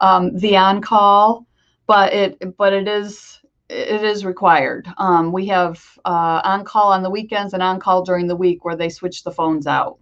um, 0.01 0.37
the 0.37 0.57
on 0.57 0.81
call, 0.81 1.47
but 1.87 2.13
it 2.13 2.57
but 2.57 2.73
it 2.73 2.87
is 2.87 3.39
it 3.69 4.03
is 4.03 4.25
required. 4.25 4.87
Um, 4.97 5.31
we 5.31 5.47
have 5.47 5.81
uh, 6.05 6.41
on 6.43 6.65
call 6.65 6.91
on 6.91 7.01
the 7.01 7.09
weekends 7.09 7.53
and 7.53 7.63
on 7.63 7.79
call 7.79 8.03
during 8.03 8.27
the 8.27 8.35
week 8.35 8.65
where 8.65 8.75
they 8.75 8.89
switch 8.89 9.23
the 9.23 9.31
phones 9.31 9.65
out. 9.65 9.97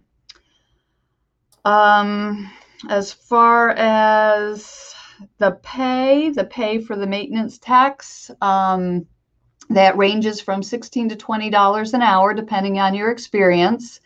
Um, 1.64 2.50
as 2.90 3.12
far 3.12 3.70
as 3.70 4.93
the 5.38 5.52
pay, 5.62 6.30
the 6.30 6.44
pay 6.44 6.80
for 6.80 6.96
the 6.96 7.06
maintenance 7.06 7.58
tax, 7.58 8.30
um, 8.40 9.06
that 9.70 9.96
ranges 9.96 10.40
from 10.40 10.62
16 10.62 11.10
to 11.10 11.16
$20 11.16 11.94
an 11.94 12.02
hour, 12.02 12.34
depending 12.34 12.78
on 12.78 12.94
your 12.94 13.10
experience. 13.10 14.00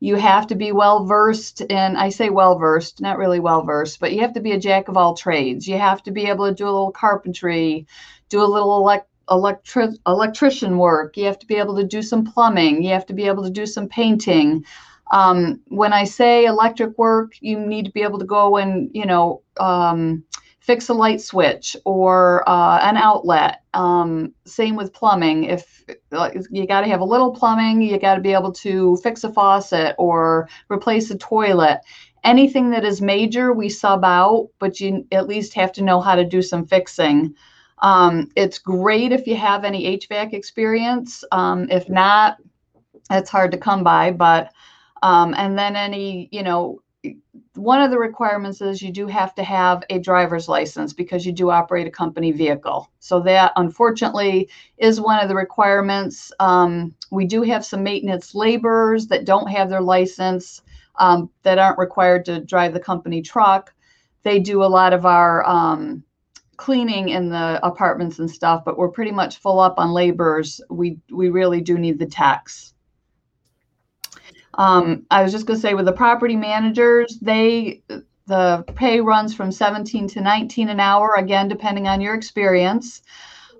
You 0.00 0.16
have 0.16 0.46
to 0.48 0.54
be 0.54 0.72
well 0.72 1.04
versed 1.06 1.62
in, 1.62 1.96
I 1.96 2.10
say 2.10 2.28
well 2.28 2.58
versed, 2.58 3.00
not 3.00 3.18
really 3.18 3.40
well 3.40 3.62
versed, 3.62 3.98
but 3.98 4.12
you 4.12 4.20
have 4.20 4.34
to 4.34 4.40
be 4.40 4.52
a 4.52 4.60
jack 4.60 4.88
of 4.88 4.96
all 4.96 5.14
trades. 5.16 5.66
You 5.66 5.78
have 5.78 6.02
to 6.02 6.10
be 6.10 6.26
able 6.26 6.46
to 6.48 6.54
do 6.54 6.64
a 6.64 6.70
little 6.70 6.92
carpentry, 6.92 7.86
do 8.28 8.42
a 8.42 8.44
little 8.44 8.76
elect, 8.76 9.08
electric, 9.30 9.92
electrician 10.06 10.76
work. 10.76 11.16
You 11.16 11.24
have 11.24 11.38
to 11.38 11.46
be 11.46 11.56
able 11.56 11.76
to 11.76 11.84
do 11.84 12.02
some 12.02 12.24
plumbing. 12.24 12.82
You 12.82 12.90
have 12.90 13.06
to 13.06 13.14
be 13.14 13.26
able 13.26 13.42
to 13.44 13.50
do 13.50 13.64
some 13.64 13.88
painting. 13.88 14.64
Um, 15.12 15.60
when 15.68 15.92
I 15.92 16.04
say 16.04 16.44
electric 16.44 16.98
work, 16.98 17.32
you 17.40 17.58
need 17.58 17.86
to 17.86 17.92
be 17.92 18.02
able 18.02 18.18
to 18.18 18.24
go 18.24 18.56
and, 18.56 18.90
you 18.92 19.06
know, 19.06 19.42
um, 19.58 20.24
fix 20.66 20.88
a 20.88 20.94
light 20.94 21.20
switch 21.20 21.76
or 21.84 22.46
uh, 22.48 22.80
an 22.82 22.96
outlet. 22.96 23.62
Um, 23.72 24.34
same 24.46 24.74
with 24.74 24.92
plumbing. 24.92 25.44
If 25.44 25.84
you 26.50 26.66
got 26.66 26.80
to 26.80 26.88
have 26.88 27.00
a 27.00 27.04
little 27.04 27.32
plumbing, 27.32 27.80
you 27.82 27.96
got 28.00 28.16
to 28.16 28.20
be 28.20 28.32
able 28.32 28.52
to 28.52 28.96
fix 28.96 29.22
a 29.22 29.32
faucet 29.32 29.94
or 29.96 30.48
replace 30.68 31.08
a 31.12 31.18
toilet. 31.18 31.80
Anything 32.24 32.70
that 32.70 32.84
is 32.84 33.00
major, 33.00 33.52
we 33.52 33.68
sub 33.68 34.04
out, 34.04 34.48
but 34.58 34.80
you 34.80 35.06
at 35.12 35.28
least 35.28 35.54
have 35.54 35.70
to 35.74 35.84
know 35.84 36.00
how 36.00 36.16
to 36.16 36.24
do 36.24 36.42
some 36.42 36.66
fixing. 36.66 37.32
Um, 37.78 38.28
it's 38.34 38.58
great 38.58 39.12
if 39.12 39.24
you 39.28 39.36
have 39.36 39.64
any 39.64 39.96
HVAC 39.98 40.32
experience. 40.32 41.22
Um, 41.30 41.68
if 41.70 41.88
not, 41.88 42.38
it's 43.12 43.30
hard 43.30 43.52
to 43.52 43.58
come 43.58 43.84
by. 43.84 44.10
But 44.10 44.52
um, 45.04 45.32
and 45.36 45.56
then 45.56 45.76
any 45.76 46.28
you 46.32 46.42
know 46.42 46.80
one 47.56 47.80
of 47.80 47.90
the 47.90 47.98
requirements 47.98 48.60
is 48.60 48.82
you 48.82 48.92
do 48.92 49.06
have 49.06 49.34
to 49.34 49.42
have 49.42 49.82
a 49.90 49.98
driver's 49.98 50.48
license 50.48 50.92
because 50.92 51.24
you 51.24 51.32
do 51.32 51.50
operate 51.50 51.86
a 51.86 51.90
company 51.90 52.32
vehicle. 52.32 52.90
So 52.98 53.20
that 53.20 53.52
unfortunately 53.56 54.48
is 54.78 55.00
one 55.00 55.20
of 55.20 55.28
the 55.28 55.34
requirements. 55.34 56.32
Um, 56.40 56.94
we 57.10 57.24
do 57.24 57.42
have 57.42 57.64
some 57.64 57.82
maintenance 57.82 58.34
laborers 58.34 59.06
that 59.08 59.24
don't 59.24 59.48
have 59.48 59.70
their 59.70 59.80
license 59.80 60.62
um, 60.98 61.30
that 61.42 61.58
aren't 61.58 61.78
required 61.78 62.24
to 62.26 62.40
drive 62.40 62.72
the 62.72 62.80
company 62.80 63.22
truck. 63.22 63.72
They 64.22 64.40
do 64.40 64.62
a 64.62 64.64
lot 64.64 64.92
of 64.92 65.06
our 65.06 65.46
um, 65.46 66.02
cleaning 66.56 67.10
in 67.10 67.28
the 67.28 67.60
apartments 67.62 68.18
and 68.18 68.30
stuff, 68.30 68.64
but 68.64 68.78
we're 68.78 68.88
pretty 68.88 69.12
much 69.12 69.38
full 69.38 69.60
up 69.60 69.74
on 69.78 69.92
laborers. 69.92 70.60
We 70.70 70.98
we 71.10 71.28
really 71.28 71.60
do 71.60 71.78
need 71.78 71.98
the 71.98 72.06
techs. 72.06 72.74
Um, 74.56 75.06
I 75.10 75.22
was 75.22 75.32
just 75.32 75.46
going 75.46 75.58
to 75.58 75.60
say 75.60 75.74
with 75.74 75.84
the 75.84 75.92
property 75.92 76.36
managers, 76.36 77.18
they 77.20 77.82
the 78.26 78.64
pay 78.74 79.00
runs 79.00 79.34
from 79.34 79.52
17 79.52 80.08
to 80.08 80.20
19 80.20 80.68
an 80.68 80.80
hour, 80.80 81.14
again, 81.16 81.48
depending 81.48 81.86
on 81.86 82.00
your 82.00 82.14
experience. 82.14 83.02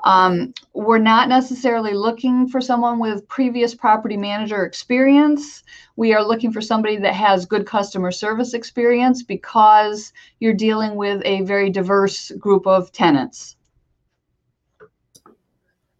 Um, 0.04 0.52
we're 0.72 0.98
not 0.98 1.28
necessarily 1.28 1.94
looking 1.94 2.48
for 2.48 2.60
someone 2.60 2.98
with 2.98 3.26
previous 3.28 3.74
property 3.74 4.16
manager 4.16 4.64
experience. 4.64 5.62
We 5.96 6.14
are 6.14 6.24
looking 6.24 6.52
for 6.52 6.60
somebody 6.60 6.96
that 6.98 7.14
has 7.14 7.46
good 7.46 7.66
customer 7.66 8.10
service 8.10 8.54
experience 8.54 9.22
because 9.22 10.12
you're 10.38 10.54
dealing 10.54 10.96
with 10.96 11.22
a 11.24 11.42
very 11.42 11.70
diverse 11.70 12.30
group 12.32 12.66
of 12.66 12.92
tenants. 12.92 13.56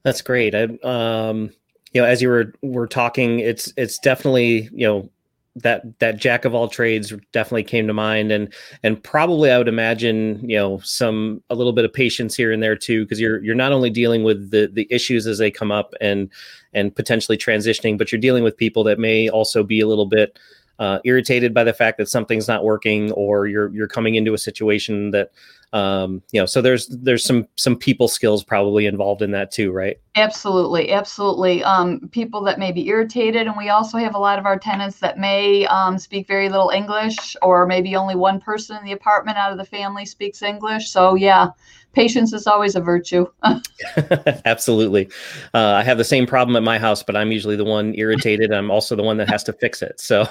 That's 0.03 0.23
great. 0.23 0.55
I, 0.55 0.69
um, 0.85 1.51
you 1.97 2.03
know, 2.03 2.07
as 2.07 2.21
you 2.21 2.29
were 2.29 2.53
were 2.61 2.87
talking, 2.87 3.41
it's 3.41 3.73
it's 3.79 3.99
definitely 3.99 4.69
you 4.71 4.87
know 4.87 5.09
that 5.55 5.99
that 5.99 6.19
jack 6.19 6.45
of 6.45 6.55
all 6.55 6.69
trades 6.69 7.15
definitely 7.33 7.63
came 7.63 7.87
to 7.87 7.95
mind. 7.95 8.31
And 8.31 8.53
and 8.83 9.03
probably 9.03 9.51
i 9.51 9.57
would 9.57 9.67
imagine 9.67 10.47
you 10.47 10.59
know 10.59 10.79
some 10.81 11.43
a 11.49 11.55
little 11.55 11.73
bit 11.73 11.87
of 11.87 11.93
patience 11.95 12.37
here 12.37 12.53
and 12.53 12.63
there 12.63 12.77
too 12.77 13.05
because 13.05 13.19
you're 13.19 13.43
you're 13.43 13.55
not 13.55 13.73
only 13.73 13.89
dealing 13.89 14.25
with 14.25 14.51
the 14.51 14.71
the 14.71 14.87
issues 14.91 15.27
as 15.27 15.39
they 15.39 15.51
come 15.51 15.73
up 15.73 15.95
and 16.03 16.31
and 16.75 16.95
potentially 16.95 17.39
transitioning 17.39 17.97
but 17.97 18.13
you're 18.13 18.21
dealing 18.21 18.45
with 18.45 18.59
people 18.59 18.85
that 18.85 18.99
may 18.99 19.31
also 19.31 19.63
be 19.63 19.81
a 19.81 19.87
little 19.87 20.05
bit 20.05 20.39
uh, 20.79 20.99
irritated 21.05 21.55
by 21.55 21.65
the 21.65 21.73
fact 21.73 21.97
that 21.97 22.09
something's 22.09 22.47
not 22.47 22.63
working 22.63 23.11
or 23.13 23.47
you're 23.47 23.73
you're 23.75 23.89
coming 23.89 24.17
into 24.17 24.35
a 24.35 24.39
situation 24.39 25.11
that 25.13 25.31
um, 25.73 26.23
you 26.33 26.41
know 26.41 26.45
so 26.45 26.61
there's 26.61 26.89
there's 26.89 27.25
some 27.25 27.49
some 27.57 27.77
people 27.77 28.09
skills 28.09 28.45
probably 28.45 28.85
involved 28.85 29.23
in 29.23 29.31
that 29.31 29.51
too 29.51 29.73
right 29.73 29.97
absolutely 30.17 30.91
absolutely. 30.93 31.63
Um, 31.63 32.09
people 32.11 32.43
that 32.45 32.59
may 32.59 32.73
be 32.73 32.89
irritated 32.89 33.47
and 33.47 33.57
we 33.57 33.69
also 33.69 33.99
have 33.99 34.15
a 34.15 34.19
lot 34.19 34.39
of 34.39 34.47
our 34.47 34.59
tenants 34.59 34.99
that 35.01 35.19
may 35.19 35.67
um, 35.67 35.99
speak 35.99 36.27
very 36.27 36.49
little 36.49 36.71
english 36.71 37.37
or 37.43 37.67
maybe 37.67 37.95
only 37.95 38.17
one 38.17 38.41
person 38.41 38.77
in 38.77 38.85
the 38.85 38.93
apartment 38.93 39.39
out 39.39 39.53
of 39.53 39.59
the 39.59 39.65
family 39.65 40.05
speaks 40.05 40.43
english. 40.43 40.91
So 40.91 41.15
yeah 41.15 41.49
patience 41.93 42.35
is 42.35 42.47
always 42.47 42.75
a 42.75 42.81
virtue. 42.81 43.27
Absolutely. 44.45 45.09
Uh, 45.55 45.75
i 45.77 45.83
have 45.83 45.99
the 45.99 46.05
same 46.05 46.27
problem 46.27 46.57
at 46.57 46.63
my 46.63 46.79
house 46.79 47.03
but 47.03 47.17
i'm 47.17 47.31
usually 47.31 47.57
the 47.57 47.65
one 47.65 47.95
irritated. 47.97 48.53
I'm 48.53 48.71
also 48.71 48.97
the 48.97 49.03
one 49.03 49.17
that 49.19 49.29
has 49.31 49.45
to 49.45 49.53
fix 49.53 49.83
it. 49.83 50.01
So 50.01 50.27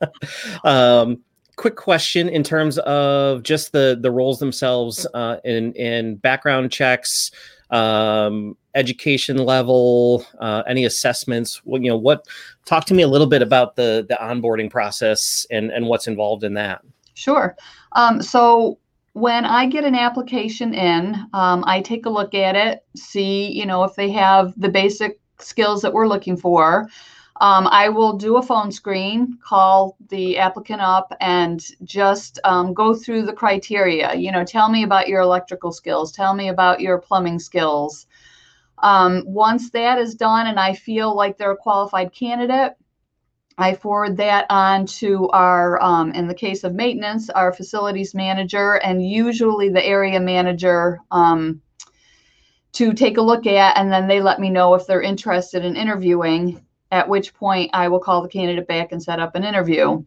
um, 0.64 1.22
quick 1.60 1.76
question 1.76 2.26
in 2.30 2.42
terms 2.42 2.78
of 2.78 3.42
just 3.42 3.72
the 3.72 3.98
the 4.00 4.10
roles 4.10 4.38
themselves 4.38 5.06
uh, 5.12 5.36
in 5.44 5.74
in 5.74 6.16
background 6.16 6.72
checks, 6.72 7.30
um, 7.70 8.56
education 8.74 9.36
level, 9.38 10.24
uh, 10.38 10.62
any 10.66 10.84
assessments. 10.84 11.60
Well, 11.64 11.82
you 11.82 11.88
know, 11.88 11.96
what? 11.96 12.26
Talk 12.64 12.84
to 12.86 12.94
me 12.94 13.02
a 13.02 13.08
little 13.08 13.26
bit 13.26 13.42
about 13.42 13.76
the 13.76 14.06
the 14.08 14.16
onboarding 14.20 14.70
process 14.70 15.46
and 15.50 15.70
and 15.70 15.86
what's 15.86 16.06
involved 16.06 16.44
in 16.44 16.54
that. 16.54 16.82
Sure. 17.14 17.56
Um, 17.92 18.22
so 18.22 18.78
when 19.12 19.44
I 19.44 19.66
get 19.66 19.84
an 19.84 19.94
application 19.94 20.72
in, 20.72 21.16
um, 21.32 21.64
I 21.66 21.80
take 21.80 22.06
a 22.06 22.10
look 22.10 22.34
at 22.34 22.54
it, 22.54 22.84
see 22.96 23.50
you 23.50 23.66
know 23.66 23.84
if 23.84 23.94
they 23.94 24.10
have 24.10 24.52
the 24.56 24.68
basic 24.68 25.18
skills 25.38 25.82
that 25.82 25.92
we're 25.92 26.08
looking 26.08 26.36
for. 26.36 26.88
Um, 27.40 27.68
I 27.68 27.88
will 27.88 28.18
do 28.18 28.36
a 28.36 28.42
phone 28.42 28.70
screen, 28.70 29.38
call 29.42 29.96
the 30.10 30.36
applicant 30.36 30.82
up, 30.82 31.14
and 31.20 31.64
just 31.84 32.38
um, 32.44 32.74
go 32.74 32.94
through 32.94 33.22
the 33.22 33.32
criteria. 33.32 34.14
You 34.14 34.30
know, 34.30 34.44
tell 34.44 34.68
me 34.68 34.82
about 34.82 35.08
your 35.08 35.22
electrical 35.22 35.72
skills, 35.72 36.12
tell 36.12 36.34
me 36.34 36.50
about 36.50 36.80
your 36.80 36.98
plumbing 36.98 37.38
skills. 37.38 38.06
Um, 38.82 39.22
once 39.26 39.70
that 39.70 39.98
is 39.98 40.14
done, 40.14 40.46
and 40.46 40.58
I 40.58 40.74
feel 40.74 41.14
like 41.14 41.36
they're 41.36 41.52
a 41.52 41.56
qualified 41.56 42.12
candidate, 42.12 42.72
I 43.58 43.74
forward 43.74 44.16
that 44.16 44.46
on 44.48 44.86
to 44.86 45.28
our, 45.28 45.82
um, 45.82 46.12
in 46.12 46.28
the 46.28 46.34
case 46.34 46.64
of 46.64 46.74
maintenance, 46.74 47.28
our 47.28 47.52
facilities 47.52 48.14
manager, 48.14 48.74
and 48.74 49.06
usually 49.06 49.68
the 49.68 49.84
area 49.84 50.18
manager 50.18 50.98
um, 51.10 51.60
to 52.72 52.94
take 52.94 53.18
a 53.18 53.22
look 53.22 53.46
at, 53.46 53.76
and 53.76 53.92
then 53.92 54.08
they 54.08 54.22
let 54.22 54.40
me 54.40 54.48
know 54.48 54.74
if 54.74 54.86
they're 54.86 55.02
interested 55.02 55.64
in 55.64 55.76
interviewing 55.76 56.64
at 56.90 57.08
which 57.08 57.34
point 57.34 57.70
I 57.72 57.88
will 57.88 58.00
call 58.00 58.22
the 58.22 58.28
candidate 58.28 58.66
back 58.66 58.92
and 58.92 59.02
set 59.02 59.20
up 59.20 59.34
an 59.34 59.44
interview. 59.44 60.02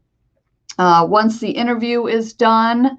Uh, 0.78 1.06
once 1.08 1.40
the 1.40 1.52
interview 1.52 2.08
is 2.08 2.34
done 2.34 2.98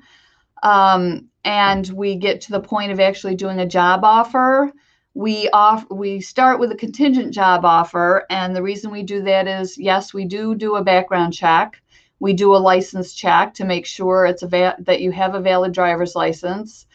um, 0.63 1.29
and 1.45 1.87
we 1.89 2.15
get 2.15 2.41
to 2.43 2.53
the 2.53 2.61
point 2.61 2.93
of 2.93 3.01
actually 3.01 3.35
doing 3.35 3.59
a 3.59 3.67
job 3.67 4.05
offer, 4.05 4.73
we 5.15 5.49
off 5.51 5.89
we 5.91 6.21
start 6.21 6.59
with 6.59 6.73
a 6.73 6.77
contingent 6.77 7.33
job 7.33 7.65
offer, 7.65 8.27
and 8.31 8.55
the 8.55 8.63
reason 8.63 8.91
we 8.91 9.03
do 9.03 9.23
that 9.23 9.47
is 9.47 9.79
yes, 9.79 10.13
we 10.13 10.25
do 10.25 10.55
do 10.55 10.77
a 10.77 10.85
background 10.85 11.33
check. 11.33 11.81
We 12.19 12.33
do 12.33 12.55
a 12.55 12.59
license 12.59 13.15
check 13.15 13.55
to 13.55 13.65
make 13.65 13.87
sure 13.87 14.27
it's 14.27 14.43
a 14.43 14.49
va- 14.49 14.77
that 14.81 15.01
you 15.01 15.13
have 15.13 15.35
a 15.35 15.41
valid 15.41 15.73
driver's 15.73 16.17
license, 16.17 16.87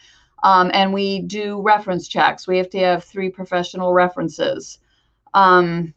um, 0.42 0.70
and 0.74 0.92
we 0.92 1.20
do 1.20 1.62
reference 1.62 2.08
checks. 2.08 2.46
We 2.46 2.58
have 2.58 2.70
to 2.70 2.78
have 2.78 3.04
three 3.04 3.30
professional 3.30 3.92
references. 3.94 4.78
Um, 5.32 5.94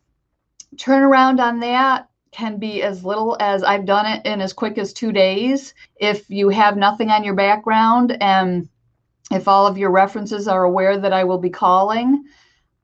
turnaround 0.75 1.39
on 1.39 1.60
that 1.60 2.10
can 2.32 2.58
be 2.58 2.82
as 2.82 3.06
little 3.06 3.38
as 3.39 3.63
I've 3.63 3.86
done 3.86 4.06
it 4.06 4.25
in 4.25 4.42
as 4.42 4.53
quick 4.53 4.77
as 4.77 4.92
two 4.94 5.12
days. 5.12 5.74
If 5.98 6.30
you 6.30 6.50
have 6.50 6.77
nothing 6.77 7.10
on 7.10 7.24
your 7.24 7.36
background 7.36 8.18
and 8.22 8.68
if 9.32 9.48
all 9.48 9.65
of 9.65 9.77
your 9.77 9.92
references 9.92 10.48
are 10.48 10.63
aware 10.63 10.98
that 10.98 11.13
I 11.13 11.24
will 11.24 11.38
be 11.38 11.50
calling, 11.50 12.24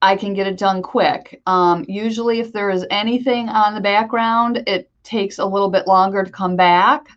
I 0.02 0.16
can 0.16 0.34
get 0.34 0.48
it 0.48 0.58
done 0.58 0.82
quick. 0.82 1.42
Um, 1.46 1.86
usually, 1.88 2.40
if 2.40 2.54
there 2.54 2.70
is 2.70 2.86
anything 2.90 3.50
on 3.50 3.74
the 3.74 3.82
background, 3.82 4.64
it 4.66 4.90
takes 5.04 5.40
a 5.40 5.46
little 5.46 5.70
bit 5.70 5.88
longer 5.88 6.24
to 6.24 6.32
come 6.32 6.56
back. 6.56 7.08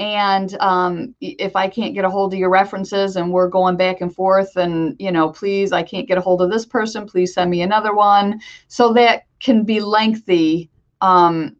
And 0.00 0.54
um, 0.60 1.14
if 1.20 1.56
I 1.56 1.68
can't 1.68 1.94
get 1.94 2.04
a 2.04 2.10
hold 2.10 2.32
of 2.32 2.38
your 2.38 2.50
references 2.50 3.16
and 3.16 3.32
we're 3.32 3.48
going 3.48 3.76
back 3.76 4.00
and 4.00 4.14
forth, 4.14 4.56
and 4.56 4.94
you 4.98 5.10
know, 5.10 5.30
please, 5.30 5.72
I 5.72 5.82
can't 5.82 6.06
get 6.06 6.18
a 6.18 6.20
hold 6.20 6.40
of 6.40 6.50
this 6.50 6.64
person, 6.64 7.06
please 7.06 7.34
send 7.34 7.50
me 7.50 7.62
another 7.62 7.94
one. 7.94 8.40
So 8.68 8.92
that 8.92 9.24
can 9.40 9.64
be 9.64 9.80
lengthy 9.80 10.70
um, 11.00 11.56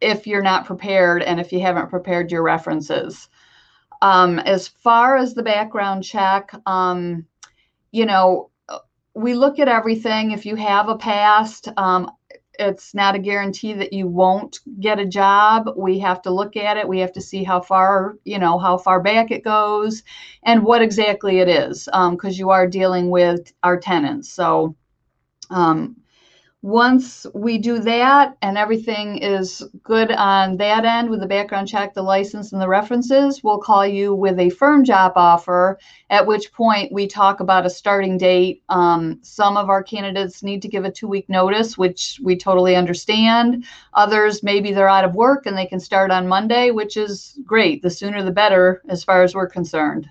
if 0.00 0.26
you're 0.26 0.42
not 0.42 0.66
prepared 0.66 1.22
and 1.22 1.40
if 1.40 1.52
you 1.52 1.60
haven't 1.60 1.90
prepared 1.90 2.30
your 2.30 2.42
references. 2.42 3.28
Um, 4.02 4.38
as 4.38 4.68
far 4.68 5.16
as 5.16 5.34
the 5.34 5.42
background 5.42 6.04
check, 6.04 6.52
um, 6.66 7.26
you 7.92 8.06
know, 8.06 8.50
we 9.14 9.34
look 9.34 9.58
at 9.58 9.68
everything. 9.68 10.30
If 10.30 10.46
you 10.46 10.56
have 10.56 10.88
a 10.88 10.96
past, 10.96 11.68
um, 11.76 12.10
it's 12.58 12.94
not 12.94 13.14
a 13.14 13.18
guarantee 13.18 13.72
that 13.72 13.92
you 13.92 14.06
won't 14.06 14.60
get 14.80 14.98
a 14.98 15.06
job. 15.06 15.70
We 15.76 15.98
have 16.00 16.22
to 16.22 16.30
look 16.30 16.56
at 16.56 16.76
it. 16.76 16.86
We 16.86 16.98
have 17.00 17.12
to 17.14 17.20
see 17.20 17.42
how 17.42 17.60
far, 17.60 18.16
you 18.24 18.38
know, 18.38 18.58
how 18.58 18.76
far 18.76 19.00
back 19.00 19.30
it 19.30 19.44
goes 19.44 20.02
and 20.42 20.62
what 20.64 20.82
exactly 20.82 21.38
it 21.38 21.48
is, 21.48 21.86
because 21.86 22.34
um, 22.34 22.38
you 22.38 22.50
are 22.50 22.66
dealing 22.66 23.10
with 23.10 23.52
our 23.62 23.78
tenants. 23.78 24.30
So, 24.30 24.76
um, 25.50 25.96
once 26.62 27.26
we 27.34 27.56
do 27.56 27.78
that 27.78 28.36
and 28.42 28.58
everything 28.58 29.16
is 29.18 29.62
good 29.82 30.12
on 30.12 30.58
that 30.58 30.84
end 30.84 31.08
with 31.08 31.20
the 31.20 31.26
background 31.26 31.66
check, 31.66 31.94
the 31.94 32.02
license, 32.02 32.52
and 32.52 32.60
the 32.60 32.68
references, 32.68 33.42
we'll 33.42 33.58
call 33.58 33.86
you 33.86 34.14
with 34.14 34.38
a 34.38 34.50
firm 34.50 34.84
job 34.84 35.12
offer, 35.16 35.78
at 36.10 36.26
which 36.26 36.52
point 36.52 36.92
we 36.92 37.06
talk 37.06 37.40
about 37.40 37.64
a 37.64 37.70
starting 37.70 38.18
date. 38.18 38.62
Um, 38.68 39.18
some 39.22 39.56
of 39.56 39.70
our 39.70 39.82
candidates 39.82 40.42
need 40.42 40.60
to 40.60 40.68
give 40.68 40.84
a 40.84 40.90
two 40.90 41.08
week 41.08 41.30
notice, 41.30 41.78
which 41.78 42.20
we 42.22 42.36
totally 42.36 42.76
understand. 42.76 43.64
Others, 43.94 44.42
maybe 44.42 44.72
they're 44.72 44.88
out 44.88 45.04
of 45.04 45.14
work 45.14 45.46
and 45.46 45.56
they 45.56 45.66
can 45.66 45.80
start 45.80 46.10
on 46.10 46.28
Monday, 46.28 46.70
which 46.72 46.98
is 46.98 47.38
great. 47.46 47.80
The 47.80 47.90
sooner 47.90 48.22
the 48.22 48.32
better, 48.32 48.82
as 48.88 49.02
far 49.02 49.22
as 49.22 49.34
we're 49.34 49.48
concerned. 49.48 50.10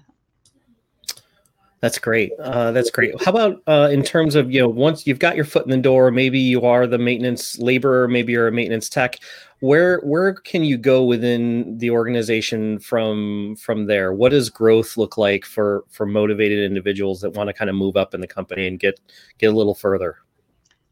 That's 1.82 1.98
great. 1.98 2.34
Uh, 2.40 2.72
that's 2.72 2.92
great. 2.92 3.14
How 3.24 3.32
about 3.32 3.62
uh, 3.66 3.90
in 3.92 4.04
terms 4.04 4.36
of 4.36 4.52
you 4.52 4.60
know 4.60 4.68
once 4.68 5.08
you've 5.08 5.20
got 5.20 5.38
your 5.38 5.46
foot 5.46 5.64
in 5.64 5.72
the 5.72 5.78
door, 5.78 6.12
maybe 6.12 6.40
you 6.40 6.64
are 6.64 6.86
the 6.86 6.98
maintenance 6.98 7.58
laborer, 7.58 8.08
maybe 8.08 8.34
you're 8.34 8.50
a 8.50 8.52
maintenance 8.52 8.90
tech. 8.90 9.18
Where 9.62 10.00
where 10.02 10.34
can 10.34 10.66
you 10.66 10.78
go 10.78 11.06
within 11.06 11.78
the 11.78 11.92
organization 11.92 12.80
from 12.80 13.56
from 13.56 13.86
there? 13.86 14.14
What 14.14 14.30
does 14.30 14.50
growth 14.50 14.98
look 14.98 15.18
like 15.18 15.46
for 15.46 15.86
for 15.90 16.06
motivated 16.06 16.60
individuals 16.60 17.22
that 17.22 17.32
want 17.32 17.48
to 17.48 17.54
kind 17.54 17.70
of 17.70 17.76
move 17.78 17.96
up 17.96 18.14
in 18.14 18.20
the 18.20 18.28
company 18.28 18.68
and 18.68 18.78
get 18.78 19.00
get 19.38 19.54
a 19.54 19.56
little 19.56 19.76
further? 19.76 20.18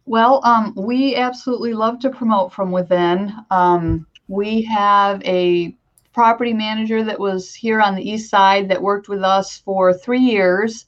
Well, 0.05 0.39
um, 0.45 0.73
we 0.77 1.15
absolutely 1.15 1.73
love 1.73 1.99
to 1.99 2.09
promote 2.09 2.53
from 2.53 2.71
within. 2.71 3.33
Um, 3.51 4.07
we 4.29 4.61
have 4.61 5.21
a 5.23 5.75
property 6.17 6.53
manager 6.53 7.03
that 7.03 7.19
was 7.19 7.53
here 7.53 7.79
on 7.79 7.95
the 7.95 8.09
east 8.09 8.29
side 8.29 8.69
that 8.69 8.81
worked 8.81 9.07
with 9.07 9.21
us 9.21 9.57
for 9.59 9.93
three 9.93 10.25
years 10.35 10.85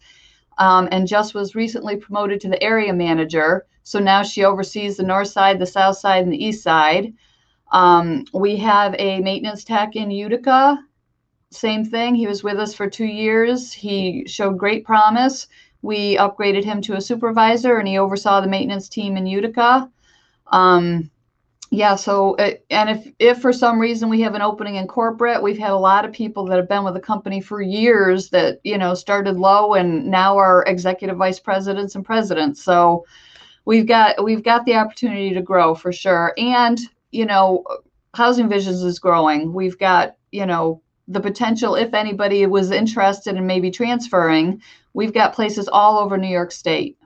um, 0.58 0.88
and 0.92 1.08
just 1.08 1.36
was 1.36 1.56
recently 1.56 1.96
promoted 1.96 2.42
to 2.42 2.50
the 2.50 2.64
area 2.64 2.94
manager. 2.94 3.66
So 3.84 4.00
now 4.00 4.24
she 4.24 4.44
oversees 4.44 4.98
the 4.98 5.04
north 5.04 5.28
side, 5.28 5.60
the 5.60 5.66
south 5.66 5.98
side, 5.98 6.24
and 6.24 6.34
the 6.34 6.44
east 6.44 6.64
side. 6.64 7.14
Um, 7.72 8.26
we 8.34 8.58
have 8.58 8.96
a 8.98 9.20
maintenance 9.20 9.64
tech 9.64 9.96
in 9.96 10.10
Utica 10.10 10.80
same 11.52 11.84
thing. 11.84 12.16
He 12.16 12.28
was 12.28 12.44
with 12.44 12.58
us 12.58 12.74
for 12.74 12.90
two 12.90 13.06
years. 13.06 13.74
He 13.74 14.24
showed 14.28 14.58
great 14.58 14.86
promise. 14.86 15.48
We 15.82 16.18
upgraded 16.18 16.64
him 16.64 16.82
to 16.82 16.96
a 16.96 17.02
supervisor, 17.02 17.78
and 17.78 17.88
he 17.88 17.98
oversaw 17.98 18.42
the 18.42 18.48
maintenance 18.48 18.90
team 18.90 19.18
in 19.18 19.26
Utica. 19.26 19.90
Um, 20.48 21.10
yeah. 21.72 21.96
So, 21.96 22.36
uh, 22.36 22.54
and 22.70 22.90
if 22.90 23.08
if 23.20 23.42
for 23.42 23.54
some 23.54 23.80
reason 23.80 24.10
we 24.10 24.22
have 24.22 24.34
an 24.34 24.42
opening 24.42 24.76
in 24.76 24.88
corporate, 24.88 25.44
we've 25.44 25.58
had 25.58 25.72
a 25.72 25.78
lot 25.78 26.06
of 26.06 26.12
people 26.12 26.46
that 26.46 26.58
have 26.58 26.70
been 26.70 26.84
with 26.84 26.96
the 26.96 27.00
company 27.00 27.42
for 27.42 27.62
years 27.62 28.30
that 28.30 28.60
you 28.64 28.78
know 28.78 28.94
started 28.96 29.38
low 29.38 29.74
and 29.74 30.06
now 30.08 30.38
are 30.38 30.64
executive 30.66 31.18
vice 31.18 31.40
presidents 31.40 31.96
and 31.96 32.04
presidents. 32.04 32.64
So, 32.64 33.06
we've 33.66 33.86
got 33.86 34.24
we've 34.24 34.44
got 34.44 34.66
the 34.66 34.76
opportunity 34.76 35.34
to 35.34 35.42
grow 35.42 35.76
for 35.76 35.92
sure. 35.92 36.34
And 36.38 36.80
you 37.12 37.26
know, 37.26 37.64
Housing 38.16 38.50
Visions 38.50 38.82
is 38.84 38.98
growing. 38.98 39.54
We've 39.54 39.78
got 39.78 40.16
you 40.32 40.46
know 40.46 40.82
the 41.10 41.20
potential 41.20 41.76
if 41.76 41.94
anybody 41.94 42.46
was 42.46 42.72
interested 42.72 43.36
in 43.36 43.46
maybe 43.48 43.72
transferring 43.72 44.62
we've 44.94 45.14
got 45.14 45.34
places 45.34 45.68
all 45.68 45.98
over 45.98 46.18
new 46.18 46.28
york 46.28 46.52
state 46.52 46.99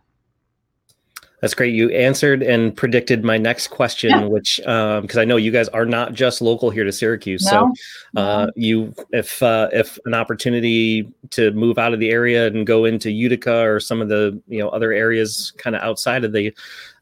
that's 1.44 1.54
great. 1.54 1.76
You 1.76 1.90
answered 1.90 2.42
and 2.42 2.74
predicted 2.74 3.26
my 3.26 3.38
next 3.38 3.68
question, 3.68 4.12
yeah. 4.12 4.24
which 4.24 4.62
because 4.64 5.18
um, 5.18 5.20
I 5.20 5.26
know 5.26 5.36
you 5.36 5.52
guys 5.52 5.68
are 5.68 5.86
not 5.86 6.14
just 6.14 6.42
local 6.42 6.70
here 6.70 6.86
to 6.86 6.92
Syracuse. 6.94 7.44
No. 7.52 7.74
So, 8.16 8.22
uh, 8.22 8.48
you 8.56 8.94
if 9.12 9.44
uh, 9.44 9.68
if 9.74 10.00
an 10.06 10.14
opportunity 10.14 11.06
to 11.32 11.52
move 11.52 11.78
out 11.78 11.94
of 11.94 12.00
the 12.00 12.12
area 12.12 12.48
and 12.48 12.66
go 12.66 12.86
into 12.86 13.12
Utica 13.12 13.70
or 13.70 13.82
some 13.82 14.02
of 14.02 14.08
the 14.08 14.42
you 14.48 14.60
know 14.60 14.70
other 14.70 14.94
areas 14.94 15.52
kind 15.58 15.76
of 15.76 15.82
outside 15.82 16.24
of 16.24 16.32
the 16.32 16.54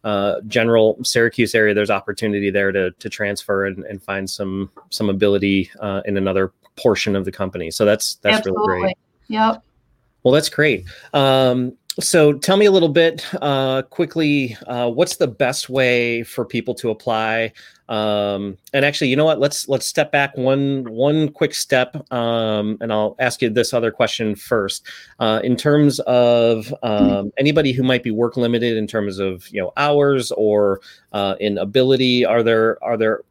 uh, 0.05 0.41
general 0.48 0.98
Syracuse 1.03 1.53
area, 1.53 1.75
there's 1.75 1.91
opportunity 1.91 2.50
there 2.50 2.71
to 2.71 2.89
to 2.89 3.10
transfer 3.12 3.67
and, 3.67 3.86
and 3.86 4.01
find 4.01 4.27
some 4.27 4.71
some 4.89 5.07
ability 5.07 5.69
uh, 5.81 6.01
in 6.05 6.17
another 6.17 6.51
portion 6.77 7.15
of 7.15 7.25
the 7.25 7.31
company. 7.31 7.69
So 7.69 7.86
that's 7.86 8.15
that's 8.15 8.38
Absolutely. 8.38 8.67
really 8.67 8.81
great. 8.81 8.98
Yep. 9.27 9.63
Well, 10.24 10.33
that's 10.33 10.50
great. 10.50 10.86
Um, 11.13 11.77
so 12.00 12.33
tell 12.33 12.55
me 12.55 12.65
a 12.65 12.71
little 12.71 12.89
bit 12.89 13.25
uh, 13.41 13.81
quickly 13.83 14.57
uh, 14.67 14.89
what's 14.89 15.17
the 15.17 15.27
best 15.27 15.69
way 15.69 16.24
for 16.24 16.45
people 16.45 16.74
to 16.75 16.89
apply? 16.89 17.51
Um, 17.89 18.57
and 18.71 18.86
actually 18.86 19.10
you 19.10 19.17
know 19.17 19.25
what? 19.25 19.39
Let's 19.39 19.67
let's 19.67 19.86
step 19.86 20.12
back 20.12 20.38
one 20.38 20.86
one 20.89 21.29
quick 21.29 21.53
step 21.53 21.95
um, 22.12 22.77
and 22.79 22.93
i'll 22.93 23.17
ask 23.19 23.41
you 23.41 23.50
this 23.50 23.74
other 23.74 23.91
question 23.91 24.36
first. 24.36 24.88
Uh, 25.19 25.41
in 25.43 25.57
terms 25.57 26.00
of 26.01 26.74
um, 26.83 27.33
anybody 27.38 27.74
who 27.74 27.83
might 27.83 28.03
be 28.03 28.12
work 28.12 28.38
limited 28.38 28.77
in 28.77 28.88
terms 28.88 29.19
of 29.19 29.48
you 29.50 29.62
know 29.62 29.74
hours 29.75 30.31
or 30.31 30.79
uh, 31.12 31.36
in 31.41 31.57
ability 31.57 32.24
are 32.24 32.41
there 32.41 32.81
are 32.81 32.95
there 32.95 33.21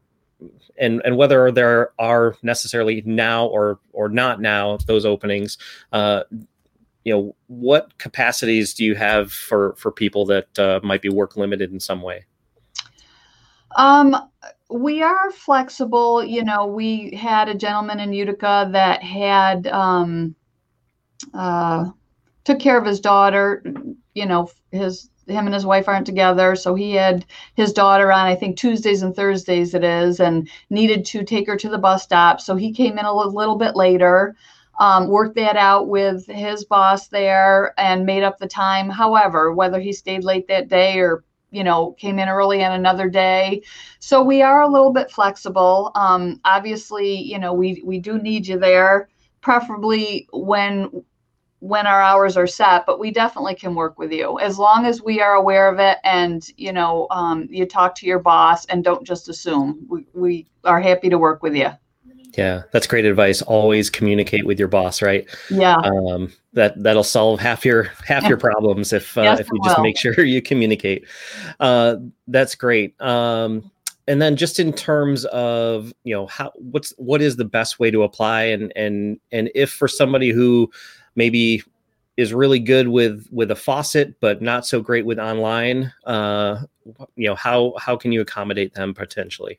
and 0.78 1.00
and 1.04 1.16
whether 1.16 1.50
there 1.50 1.92
are 1.98 2.36
necessarily 2.42 3.02
now 3.06 3.46
or 3.46 3.78
or 3.94 4.10
not 4.10 4.40
now 4.40 4.76
those 4.86 5.06
openings 5.06 5.56
uh, 5.92 6.24
you 7.04 7.14
know 7.14 7.36
what 7.46 7.96
capacities 7.98 8.74
do 8.74 8.84
you 8.84 8.94
have 8.94 9.32
for 9.32 9.74
for 9.76 9.90
people 9.90 10.26
that 10.26 10.58
uh, 10.58 10.80
might 10.82 11.02
be 11.02 11.08
work 11.08 11.36
limited 11.36 11.72
in 11.72 11.80
some 11.80 12.02
way? 12.02 12.26
Um 13.76 14.16
we 14.68 15.02
are 15.02 15.30
flexible. 15.30 16.24
You 16.24 16.44
know 16.44 16.66
we 16.66 17.14
had 17.14 17.48
a 17.48 17.54
gentleman 17.54 18.00
in 18.00 18.12
utica 18.12 18.68
that 18.72 19.02
had 19.02 19.66
um 19.68 20.34
uh 21.34 21.90
took 22.44 22.58
care 22.58 22.78
of 22.78 22.86
his 22.86 23.00
daughter. 23.00 23.62
You 24.14 24.26
know 24.26 24.50
his 24.72 25.10
him 25.30 25.46
and 25.46 25.54
his 25.54 25.66
wife 25.66 25.88
aren't 25.88 26.06
together 26.06 26.56
so 26.56 26.74
he 26.74 26.92
had 26.92 27.24
his 27.54 27.72
daughter 27.72 28.10
on 28.12 28.26
i 28.26 28.34
think 28.34 28.56
tuesdays 28.56 29.02
and 29.02 29.14
thursdays 29.14 29.74
it 29.74 29.84
is 29.84 30.20
and 30.20 30.48
needed 30.70 31.04
to 31.04 31.22
take 31.22 31.46
her 31.46 31.56
to 31.56 31.68
the 31.68 31.78
bus 31.78 32.02
stop 32.02 32.40
so 32.40 32.56
he 32.56 32.72
came 32.72 32.98
in 32.98 33.04
a 33.04 33.12
little 33.12 33.56
bit 33.56 33.76
later 33.76 34.34
um, 34.80 35.08
worked 35.08 35.36
that 35.36 35.56
out 35.56 35.88
with 35.88 36.26
his 36.26 36.64
boss 36.64 37.08
there 37.08 37.74
and 37.78 38.06
made 38.06 38.22
up 38.22 38.38
the 38.38 38.48
time. 38.48 38.88
However, 38.88 39.52
whether 39.52 39.78
he 39.78 39.92
stayed 39.92 40.24
late 40.24 40.48
that 40.48 40.68
day 40.68 40.98
or 40.98 41.22
you 41.50 41.62
know 41.62 41.92
came 41.92 42.18
in 42.18 42.28
early 42.28 42.64
on 42.64 42.72
another 42.72 43.08
day. 43.08 43.62
So 43.98 44.22
we 44.22 44.40
are 44.42 44.62
a 44.62 44.68
little 44.68 44.92
bit 44.92 45.10
flexible. 45.10 45.92
Um, 45.94 46.40
obviously 46.44 47.14
you 47.14 47.38
know 47.38 47.52
we 47.52 47.82
we 47.84 47.98
do 47.98 48.18
need 48.18 48.46
you 48.46 48.58
there 48.58 49.08
preferably 49.42 50.26
when 50.32 51.04
when 51.60 51.86
our 51.86 52.00
hours 52.00 52.38
are 52.38 52.46
set 52.46 52.86
but 52.86 52.98
we 52.98 53.10
definitely 53.10 53.54
can 53.54 53.74
work 53.74 53.98
with 53.98 54.12
you. 54.12 54.38
As 54.40 54.58
long 54.58 54.86
as 54.86 55.02
we 55.02 55.20
are 55.20 55.34
aware 55.34 55.68
of 55.68 55.78
it 55.78 55.98
and 56.04 56.42
you 56.56 56.72
know 56.72 57.06
um, 57.10 57.48
you 57.50 57.66
talk 57.66 57.94
to 57.96 58.06
your 58.06 58.20
boss 58.20 58.64
and 58.66 58.82
don't 58.82 59.06
just 59.06 59.28
assume 59.28 59.86
we, 59.90 60.06
we 60.14 60.46
are 60.64 60.80
happy 60.80 61.10
to 61.10 61.18
work 61.18 61.42
with 61.42 61.54
you 61.54 61.70
yeah, 62.36 62.62
that's 62.72 62.86
great 62.86 63.04
advice. 63.04 63.42
Always 63.42 63.90
communicate 63.90 64.46
with 64.46 64.58
your 64.58 64.68
boss, 64.68 65.02
right? 65.02 65.26
Yeah. 65.50 65.76
Um, 65.76 66.32
that 66.52 66.82
that'll 66.82 67.04
solve 67.04 67.40
half 67.40 67.64
your 67.64 67.84
half 68.04 68.24
your 68.24 68.38
problems 68.48 68.92
if 68.92 69.16
uh, 69.16 69.22
yes, 69.22 69.40
if 69.40 69.48
you 69.52 69.60
just 69.64 69.76
will. 69.76 69.84
make 69.84 69.98
sure 69.98 70.20
you 70.24 70.42
communicate. 70.42 71.06
Uh, 71.58 71.96
that's 72.28 72.54
great. 72.54 73.00
Um, 73.00 73.70
and 74.10 74.20
then 74.20 74.34
just 74.34 74.58
in 74.58 74.72
terms 74.72 75.24
of 75.26 75.94
you 76.04 76.14
know 76.14 76.26
how 76.26 76.52
what's 76.56 76.92
what 76.96 77.22
is 77.22 77.36
the 77.36 77.44
best 77.44 77.78
way 77.78 77.90
to 77.90 78.02
apply 78.02 78.42
and 78.42 78.72
and 78.74 79.20
and 79.30 79.50
if 79.54 79.70
for 79.70 79.86
somebody 79.86 80.30
who 80.30 80.70
maybe 81.14 81.62
is 82.16 82.34
really 82.34 82.58
good 82.58 82.88
with 82.88 83.26
with 83.30 83.50
a 83.50 83.56
faucet 83.56 84.14
but 84.20 84.42
not 84.42 84.66
so 84.66 84.80
great 84.80 85.06
with 85.06 85.18
online 85.18 85.92
uh 86.06 86.60
you 87.14 87.28
know 87.28 87.36
how 87.36 87.72
how 87.78 87.96
can 87.96 88.10
you 88.10 88.20
accommodate 88.20 88.74
them 88.74 88.92
potentially 88.92 89.58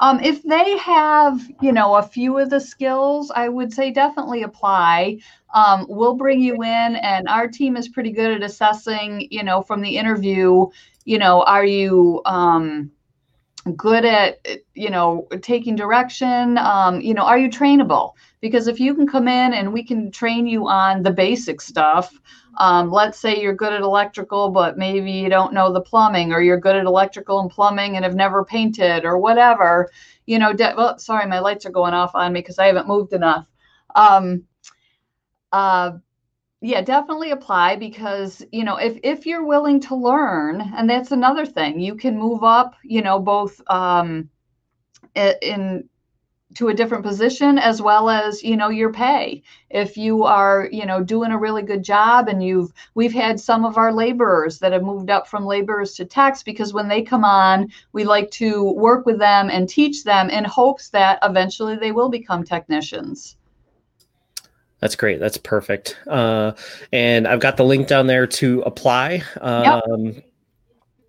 um, 0.00 0.20
if 0.20 0.42
they 0.42 0.76
have, 0.78 1.40
you 1.60 1.72
know, 1.72 1.94
a 1.94 2.02
few 2.02 2.38
of 2.38 2.50
the 2.50 2.60
skills, 2.60 3.30
I 3.34 3.48
would 3.48 3.72
say 3.72 3.90
definitely 3.90 4.42
apply. 4.42 5.18
Um, 5.54 5.86
we'll 5.88 6.16
bring 6.16 6.40
you 6.40 6.54
in, 6.62 6.96
and 6.96 7.28
our 7.28 7.46
team 7.46 7.76
is 7.76 7.88
pretty 7.88 8.10
good 8.10 8.32
at 8.32 8.42
assessing, 8.42 9.28
you 9.30 9.44
know, 9.44 9.62
from 9.62 9.80
the 9.80 9.96
interview, 9.96 10.66
you 11.04 11.18
know, 11.18 11.42
are 11.42 11.64
you 11.64 12.22
um, 12.24 12.90
good 13.76 14.04
at, 14.04 14.44
you 14.74 14.90
know, 14.90 15.26
taking 15.42 15.74
direction? 15.74 16.58
Um, 16.58 17.00
you 17.00 17.14
know, 17.14 17.22
are 17.22 17.38
you 17.38 17.48
trainable? 17.48 18.12
Because 18.40 18.68
if 18.68 18.78
you 18.78 18.94
can 18.94 19.06
come 19.06 19.26
in 19.26 19.54
and 19.54 19.72
we 19.72 19.82
can 19.82 20.10
train 20.10 20.46
you 20.46 20.68
on 20.68 21.02
the 21.02 21.10
basic 21.10 21.60
stuff, 21.60 22.12
um, 22.58 22.90
let's 22.90 23.18
say 23.18 23.40
you're 23.40 23.54
good 23.54 23.72
at 23.72 23.80
electrical, 23.80 24.50
but 24.50 24.76
maybe 24.76 25.10
you 25.10 25.28
don't 25.28 25.54
know 25.54 25.72
the 25.72 25.80
plumbing, 25.80 26.32
or 26.32 26.40
you're 26.40 26.60
good 26.60 26.76
at 26.76 26.84
electrical 26.84 27.40
and 27.40 27.50
plumbing 27.50 27.96
and 27.96 28.04
have 28.04 28.14
never 28.14 28.44
painted, 28.44 29.04
or 29.04 29.18
whatever. 29.18 29.90
You 30.26 30.38
know, 30.38 30.52
de- 30.52 30.74
well, 30.76 30.98
sorry, 30.98 31.26
my 31.26 31.40
lights 31.40 31.66
are 31.66 31.70
going 31.70 31.94
off 31.94 32.14
on 32.14 32.32
me 32.32 32.40
because 32.40 32.58
I 32.58 32.66
haven't 32.66 32.86
moved 32.86 33.12
enough. 33.12 33.46
Um, 33.94 34.44
uh, 35.52 35.92
yeah, 36.64 36.80
definitely 36.80 37.30
apply 37.30 37.76
because 37.76 38.42
you 38.50 38.64
know 38.64 38.76
if 38.76 38.98
if 39.02 39.26
you're 39.26 39.44
willing 39.44 39.80
to 39.80 39.94
learn, 39.94 40.62
and 40.74 40.88
that's 40.88 41.12
another 41.12 41.44
thing, 41.44 41.78
you 41.78 41.94
can 41.94 42.18
move 42.18 42.42
up. 42.42 42.74
You 42.82 43.02
know, 43.02 43.18
both 43.18 43.60
um, 43.68 44.30
in 45.14 45.88
to 46.54 46.68
a 46.68 46.74
different 46.74 47.04
position 47.04 47.58
as 47.58 47.82
well 47.82 48.08
as 48.08 48.42
you 48.42 48.56
know 48.56 48.70
your 48.70 48.92
pay 48.92 49.42
if 49.68 49.98
you 49.98 50.22
are 50.22 50.68
you 50.72 50.86
know 50.86 51.02
doing 51.02 51.32
a 51.32 51.38
really 51.38 51.62
good 51.62 51.82
job 51.82 52.28
and 52.28 52.42
you've 52.42 52.72
we've 52.94 53.12
had 53.12 53.38
some 53.38 53.64
of 53.66 53.76
our 53.76 53.92
laborers 53.92 54.58
that 54.60 54.72
have 54.72 54.82
moved 54.82 55.10
up 55.10 55.26
from 55.26 55.44
laborers 55.44 55.94
to 55.94 56.04
techs 56.04 56.42
because 56.42 56.72
when 56.72 56.88
they 56.88 57.02
come 57.02 57.24
on 57.24 57.68
we 57.92 58.04
like 58.04 58.30
to 58.30 58.72
work 58.72 59.04
with 59.04 59.18
them 59.18 59.50
and 59.50 59.68
teach 59.68 60.04
them 60.04 60.30
in 60.30 60.44
hopes 60.44 60.88
that 60.90 61.18
eventually 61.22 61.76
they 61.76 61.92
will 61.92 62.08
become 62.08 62.44
technicians 62.44 63.36
that's 64.84 64.96
great. 64.96 65.18
That's 65.18 65.38
perfect. 65.38 65.96
Uh, 66.06 66.52
and 66.92 67.26
I've 67.26 67.40
got 67.40 67.56
the 67.56 67.64
link 67.64 67.88
down 67.88 68.06
there 68.06 68.26
to 68.26 68.60
apply. 68.62 69.22
Um, 69.40 70.04
yep 70.04 70.24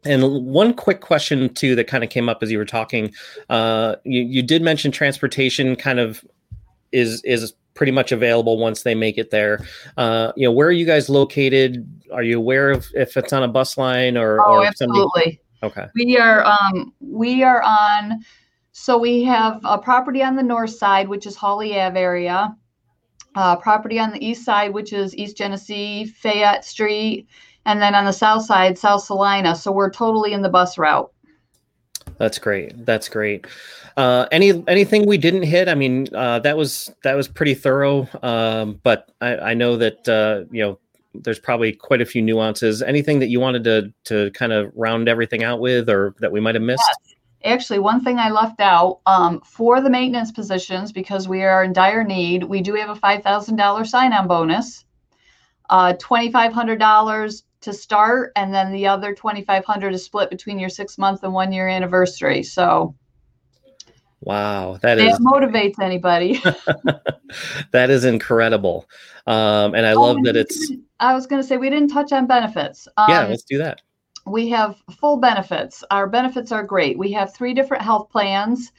and 0.06 0.46
one 0.46 0.74
quick 0.74 1.02
question 1.02 1.54
too 1.54 1.76
that 1.76 1.88
kind 1.88 2.04
of 2.04 2.10
came 2.10 2.30
up 2.30 2.44
as 2.44 2.52
you 2.52 2.58
were 2.58 2.66
talking. 2.66 3.12
Uh, 3.50 3.96
you, 4.04 4.22
you 4.22 4.44
did 4.44 4.62
mention 4.62 4.92
transportation 4.92 5.76
kind 5.76 6.00
of 6.00 6.24
is 6.92 7.24
is 7.24 7.54
pretty 7.74 7.92
much 7.92 8.12
available 8.12 8.58
once 8.58 8.84
they 8.84 8.96
make 8.96 9.18
it 9.18 9.32
there. 9.32 9.66
Uh, 9.98 10.32
you 10.36 10.48
know, 10.48 10.52
where 10.52 10.68
are 10.68 10.72
you 10.72 10.86
guys 10.86 11.10
located? 11.10 11.86
Are 12.14 12.24
you 12.24 12.38
aware 12.38 12.70
of 12.70 12.86
if 12.94 13.18
it's 13.18 13.34
on 13.34 13.44
a 13.44 13.48
bus 13.48 13.78
line 13.78 14.16
or? 14.16 14.40
Oh, 14.40 14.60
or 14.60 14.66
absolutely. 14.66 15.02
Somebody... 15.02 15.42
Okay. 15.64 15.88
We 15.96 16.18
are 16.18 16.46
um, 16.46 16.94
we 17.02 17.44
are 17.44 17.64
on. 17.64 18.24
So 18.72 18.98
we 18.98 19.24
have 19.24 19.60
a 19.64 19.78
property 19.78 20.22
on 20.22 20.36
the 20.36 20.44
north 20.44 20.76
side, 20.76 21.08
which 21.08 21.26
is 21.26 21.36
Holly 21.36 21.80
Ave 21.80 22.00
area. 22.00 22.56
Uh, 23.36 23.56
property 23.56 24.00
on 24.00 24.12
the 24.12 24.26
east 24.26 24.46
side, 24.46 24.74
which 24.74 24.94
is 24.94 25.16
East 25.18 25.36
Genesee, 25.36 26.06
Fayette 26.06 26.64
Street, 26.64 27.28
and 27.66 27.82
then 27.82 27.94
on 27.94 28.06
the 28.06 28.14
south 28.14 28.46
side, 28.46 28.78
South 28.78 29.04
Salina. 29.04 29.56
So 29.56 29.72
we're 29.72 29.90
totally 29.90 30.32
in 30.32 30.42
the 30.42 30.50
bus 30.50 30.78
route. 30.78 31.12
That's 32.18 32.40
great. 32.40 32.86
That's 32.86 33.10
great. 33.10 33.46
Uh, 33.98 34.26
any 34.32 34.64
anything 34.68 35.06
we 35.06 35.18
didn't 35.18 35.44
hit? 35.44 35.68
I 35.68 35.76
mean, 35.76 36.08
uh, 36.14 36.40
that 36.40 36.58
was 36.58 36.94
that 37.04 37.16
was 37.16 37.28
pretty 37.28 37.54
thorough. 37.54 38.08
Um, 38.22 38.80
but 38.84 39.12
I, 39.22 39.38
I 39.38 39.54
know 39.54 39.78
that 39.78 40.08
uh, 40.08 40.46
you 40.52 40.64
know 40.64 40.80
there's 41.14 41.40
probably 41.40 41.74
quite 41.74 42.02
a 42.02 42.06
few 42.06 42.22
nuances. 42.22 42.82
Anything 42.82 43.20
that 43.20 43.28
you 43.28 43.40
wanted 43.40 43.64
to 43.66 43.94
to 44.06 44.32
kind 44.32 44.52
of 44.52 44.72
round 44.76 45.10
everything 45.10 45.44
out 45.44 45.60
with, 45.60 45.90
or 45.90 46.16
that 46.20 46.32
we 46.32 46.40
might 46.40 46.56
have 46.56 46.64
missed? 46.64 46.84
Yes. 47.06 47.15
Actually, 47.46 47.80
one 47.80 48.04
thing 48.04 48.18
I 48.18 48.32
left 48.32 48.60
out 48.60 49.00
um, 49.06 49.40
for 49.42 49.80
the 49.80 49.90
maintenance 49.90 50.32
positions 50.32 50.92
because 50.92 51.28
we 51.28 51.44
are 51.44 51.64
in 51.64 51.74
dire 51.74 52.04
need, 52.04 52.44
we 52.44 52.62
do 52.62 52.74
have 52.74 52.90
a 52.90 53.00
$5,000 53.00 53.88
sign 53.88 54.14
on 54.14 54.28
bonus, 54.28 54.84
uh, 55.70 55.94
$2,500 55.94 57.44
to 57.62 57.74
start, 57.74 58.32
and 58.36 58.54
then 58.54 58.72
the 58.72 58.88
other 58.88 59.14
2500 59.14 59.94
is 59.94 60.04
split 60.04 60.30
between 60.30 60.58
your 60.58 60.70
six 60.70 60.98
month 60.98 61.24
and 61.24 61.34
one 61.34 61.52
year 61.52 61.68
anniversary. 61.68 62.42
So, 62.44 62.96
Wow, 64.22 64.78
that 64.82 64.98
is 64.98 65.20
motivates 65.20 65.80
anybody. 65.80 66.42
that 67.72 67.90
is 67.92 68.06
incredible, 68.06 68.88
um, 69.28 69.76
and 69.76 69.86
I 69.86 69.94
oh, 69.94 70.02
love 70.02 70.24
that 70.24 70.36
it's. 70.36 70.72
I 71.00 71.14
was 71.14 71.28
going 71.28 71.42
to 71.42 71.48
say 71.48 71.58
we 71.58 71.70
didn't 71.70 71.90
touch 71.90 72.12
on 72.12 72.26
benefits. 72.26 72.88
Um, 72.98 73.10
yeah, 73.10 73.26
let's 73.26 73.44
do 73.44 73.60
that. 73.60 73.82
We 74.26 74.50
have 74.50 74.82
full 75.00 75.18
benefits. 75.18 75.84
Our 75.92 76.08
benefits 76.08 76.52
are 76.52 76.64
great. 76.64 76.98
We 76.98 77.12
have 77.14 77.34
three 77.34 77.54
different 77.54 77.84
health 77.84 78.10
plans. 78.10 78.72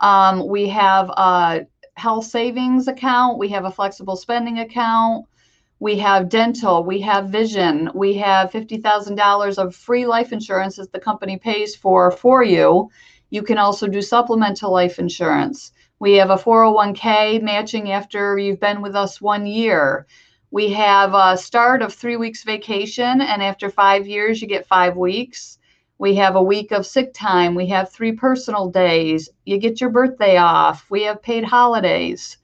Um, 0.00 0.46
we 0.48 0.68
have 0.68 1.10
a 1.10 1.66
health 1.96 2.26
savings 2.26 2.88
account. 2.88 3.38
We 3.38 3.48
have 3.50 3.64
a 3.64 3.70
flexible 3.70 4.16
spending 4.16 4.58
account. 4.60 5.26
We 5.80 5.98
have 5.98 6.28
dental. 6.28 6.84
We 6.84 7.00
have 7.00 7.30
vision. 7.30 7.90
We 7.94 8.14
have 8.14 8.52
fifty 8.52 8.78
thousand 8.78 9.16
dollars 9.16 9.58
of 9.58 9.74
free 9.74 10.06
life 10.06 10.32
insurance 10.32 10.76
that 10.76 10.92
the 10.92 11.00
company 11.00 11.36
pays 11.38 11.74
for 11.74 12.10
for 12.10 12.42
you 12.44 12.90
you 13.32 13.42
can 13.42 13.56
also 13.56 13.88
do 13.88 14.02
supplemental 14.02 14.70
life 14.70 14.98
insurance. 14.98 15.72
We 15.98 16.12
have 16.16 16.28
a 16.28 16.36
401k 16.36 17.40
matching 17.40 17.90
after 17.90 18.36
you've 18.36 18.60
been 18.60 18.82
with 18.82 18.94
us 18.94 19.22
one 19.22 19.46
year. 19.46 20.06
We 20.52 20.70
have 20.74 21.14
a 21.14 21.38
start 21.38 21.80
of 21.80 21.94
three 21.94 22.16
weeks 22.16 22.44
vacation, 22.44 23.22
and 23.22 23.42
after 23.42 23.70
five 23.70 24.06
years, 24.06 24.42
you 24.42 24.46
get 24.46 24.66
five 24.66 24.98
weeks. 24.98 25.58
We 25.96 26.14
have 26.16 26.36
a 26.36 26.42
week 26.42 26.72
of 26.72 26.84
sick 26.84 27.14
time. 27.14 27.54
We 27.54 27.66
have 27.68 27.90
three 27.90 28.12
personal 28.12 28.68
days. 28.68 29.30
You 29.46 29.56
get 29.56 29.80
your 29.80 29.88
birthday 29.88 30.36
off. 30.36 30.84
We 30.90 31.04
have 31.04 31.22
paid 31.22 31.42
holidays. 31.42 32.36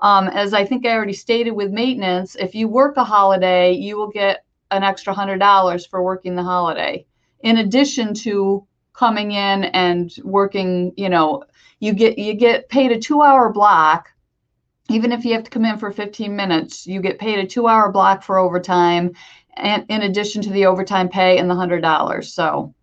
Um, 0.00 0.28
as 0.28 0.52
I 0.52 0.66
think 0.66 0.84
I 0.84 0.90
already 0.90 1.14
stated 1.14 1.52
with 1.52 1.70
maintenance, 1.70 2.36
if 2.36 2.54
you 2.54 2.68
work 2.68 2.98
a 2.98 3.04
holiday, 3.04 3.72
you 3.72 3.96
will 3.96 4.10
get 4.10 4.44
an 4.70 4.82
extra 4.82 5.14
$100 5.14 5.88
for 5.88 6.02
working 6.02 6.34
the 6.34 6.42
holiday, 6.42 7.06
in 7.40 7.56
addition 7.56 8.12
to 8.12 8.66
coming 8.92 9.32
in 9.32 9.64
and 9.64 10.16
working 10.22 10.92
you 10.96 11.08
know 11.08 11.42
you 11.80 11.92
get 11.92 12.18
you 12.18 12.34
get 12.34 12.68
paid 12.68 12.92
a 12.92 12.98
two 12.98 13.22
hour 13.22 13.50
block 13.52 14.10
even 14.90 15.12
if 15.12 15.24
you 15.24 15.32
have 15.32 15.44
to 15.44 15.50
come 15.50 15.64
in 15.64 15.78
for 15.78 15.90
15 15.90 16.34
minutes 16.34 16.86
you 16.86 17.00
get 17.00 17.18
paid 17.18 17.38
a 17.38 17.46
two 17.46 17.66
hour 17.66 17.90
block 17.90 18.22
for 18.22 18.38
overtime 18.38 19.12
and 19.56 19.84
in 19.88 20.02
addition 20.02 20.42
to 20.42 20.50
the 20.50 20.66
overtime 20.66 21.08
pay 21.08 21.38
and 21.38 21.48
the 21.50 21.54
hundred 21.54 21.80
dollars 21.80 22.32
so 22.32 22.74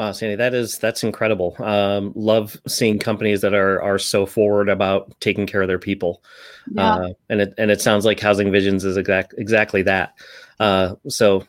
Wow, 0.00 0.12
Sandy, 0.12 0.34
that 0.36 0.54
is 0.54 0.78
that's 0.78 1.04
incredible. 1.04 1.54
Um, 1.58 2.14
love 2.16 2.58
seeing 2.66 2.98
companies 2.98 3.42
that 3.42 3.52
are 3.52 3.82
are 3.82 3.98
so 3.98 4.24
forward 4.24 4.70
about 4.70 5.12
taking 5.20 5.46
care 5.46 5.60
of 5.60 5.68
their 5.68 5.78
people, 5.78 6.24
yeah. 6.70 6.94
uh, 6.94 7.08
and 7.28 7.42
it 7.42 7.52
and 7.58 7.70
it 7.70 7.82
sounds 7.82 8.06
like 8.06 8.18
Housing 8.18 8.50
Visions 8.50 8.82
is 8.86 8.96
exact 8.96 9.34
exactly 9.36 9.82
that. 9.82 10.14
Uh, 10.58 10.94
so 11.06 11.46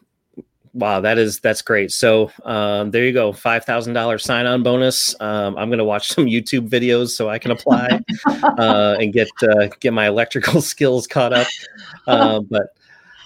Wow, 0.73 1.01
that 1.01 1.17
is 1.17 1.39
that's 1.41 1.61
great. 1.61 1.91
So 1.91 2.31
um, 2.45 2.91
there 2.91 3.05
you 3.05 3.11
go, 3.11 3.33
five 3.33 3.65
thousand 3.65 3.93
dollars 3.93 4.23
sign 4.23 4.45
on 4.45 4.63
bonus. 4.63 5.13
Um, 5.19 5.57
I'm 5.57 5.69
going 5.69 5.79
to 5.79 5.85
watch 5.85 6.07
some 6.15 6.25
YouTube 6.25 6.69
videos 6.69 7.09
so 7.09 7.29
I 7.29 7.39
can 7.39 7.51
apply 7.51 7.99
uh, 8.57 8.95
and 8.99 9.11
get 9.11 9.29
uh, 9.43 9.67
get 9.79 9.93
my 9.93 10.07
electrical 10.07 10.61
skills 10.61 11.07
caught 11.07 11.33
up. 11.33 11.47
Uh, 12.07 12.39
but 12.39 12.67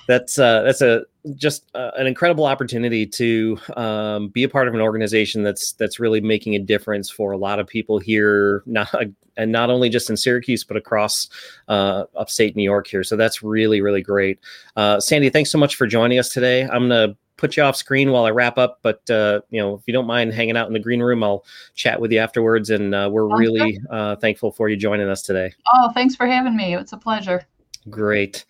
that's 0.08 0.40
uh, 0.40 0.64
that's 0.64 0.82
a 0.82 1.04
just 1.36 1.66
uh, 1.76 1.92
an 1.98 2.08
incredible 2.08 2.46
opportunity 2.46 3.06
to 3.06 3.58
um, 3.76 4.30
be 4.30 4.44
a 4.44 4.50
part 4.50 4.68
of 4.68 4.74
an 4.74 4.82
organization 4.82 5.44
that's 5.44 5.74
that's 5.74 6.00
really 6.00 6.22
making 6.22 6.56
a 6.56 6.60
difference 6.60 7.10
for 7.10 7.32
a 7.32 7.38
lot 7.38 7.60
of 7.60 7.68
people 7.68 8.00
here, 8.00 8.64
not 8.66 8.94
and 9.38 9.52
not 9.52 9.70
only 9.70 9.90
just 9.90 10.10
in 10.10 10.18
Syracuse 10.18 10.64
but 10.64 10.78
across 10.78 11.28
uh, 11.68 12.06
upstate 12.16 12.56
New 12.56 12.64
York 12.64 12.88
here. 12.88 13.04
So 13.04 13.16
that's 13.16 13.44
really 13.44 13.82
really 13.82 14.02
great. 14.02 14.40
Uh, 14.76 15.00
Sandy, 15.00 15.30
thanks 15.30 15.52
so 15.52 15.58
much 15.58 15.76
for 15.76 15.88
joining 15.88 16.20
us 16.20 16.30
today. 16.30 16.64
I'm 16.64 16.90
gonna 16.90 17.16
put 17.38 17.58
you 17.58 17.64
off 17.64 17.76
screen 17.76 18.12
while 18.12 18.26
I 18.26 18.32
wrap 18.32 18.58
up, 18.58 18.80
but 18.82 19.10
uh, 19.10 19.42
you 19.50 19.62
know 19.62 19.76
if 19.76 19.82
you 19.86 19.94
don't 19.94 20.08
mind 20.08 20.34
hanging 20.34 20.58
out 20.58 20.68
in 20.68 20.74
the 20.74 20.80
green 20.80 21.02
room, 21.02 21.24
I'll 21.24 21.46
chat 21.76 22.00
with 22.00 22.12
you 22.12 22.20
afterwards. 22.20 22.70
And 22.70 22.94
uh, 22.94 23.10
we're 23.12 23.30
Sounds 23.30 23.40
really 23.40 23.80
uh, 23.90 24.16
thankful 24.18 24.52
for 24.52 24.70
you 24.70 24.76
joining 24.76 25.10
us 25.10 25.22
today. 25.22 25.54
Oh, 25.74 25.92
thanks 25.94 26.16
for 26.16 26.28
having 26.28 26.56
me. 26.56 26.76
It's 26.76 26.94
a 26.94 26.98
pleasure. 26.98 27.46
Great. 27.90 28.46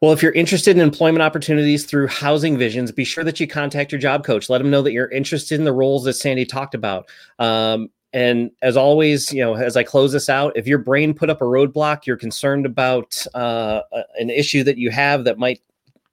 Well, 0.00 0.12
if 0.12 0.22
you're 0.22 0.32
interested 0.32 0.76
in 0.76 0.82
employment 0.82 1.22
opportunities 1.22 1.86
through 1.86 2.08
Housing 2.08 2.58
Visions, 2.58 2.92
be 2.92 3.04
sure 3.04 3.24
that 3.24 3.40
you 3.40 3.46
contact 3.46 3.90
your 3.90 3.98
job 3.98 4.22
coach. 4.22 4.50
Let 4.50 4.58
them 4.58 4.70
know 4.70 4.82
that 4.82 4.92
you're 4.92 5.10
interested 5.10 5.58
in 5.58 5.64
the 5.64 5.72
roles 5.72 6.04
that 6.04 6.12
Sandy 6.12 6.44
talked 6.44 6.74
about. 6.74 7.08
Um, 7.38 7.88
and 8.12 8.50
as 8.60 8.76
always, 8.76 9.32
you 9.32 9.40
know, 9.40 9.54
as 9.54 9.78
I 9.78 9.82
close 9.82 10.12
this 10.12 10.28
out, 10.28 10.56
if 10.56 10.66
your 10.66 10.78
brain 10.78 11.14
put 11.14 11.30
up 11.30 11.40
a 11.40 11.46
roadblock, 11.46 12.04
you're 12.04 12.18
concerned 12.18 12.66
about 12.66 13.26
uh, 13.34 13.80
an 14.18 14.28
issue 14.28 14.62
that 14.64 14.76
you 14.76 14.90
have 14.90 15.24
that 15.24 15.38
might 15.38 15.62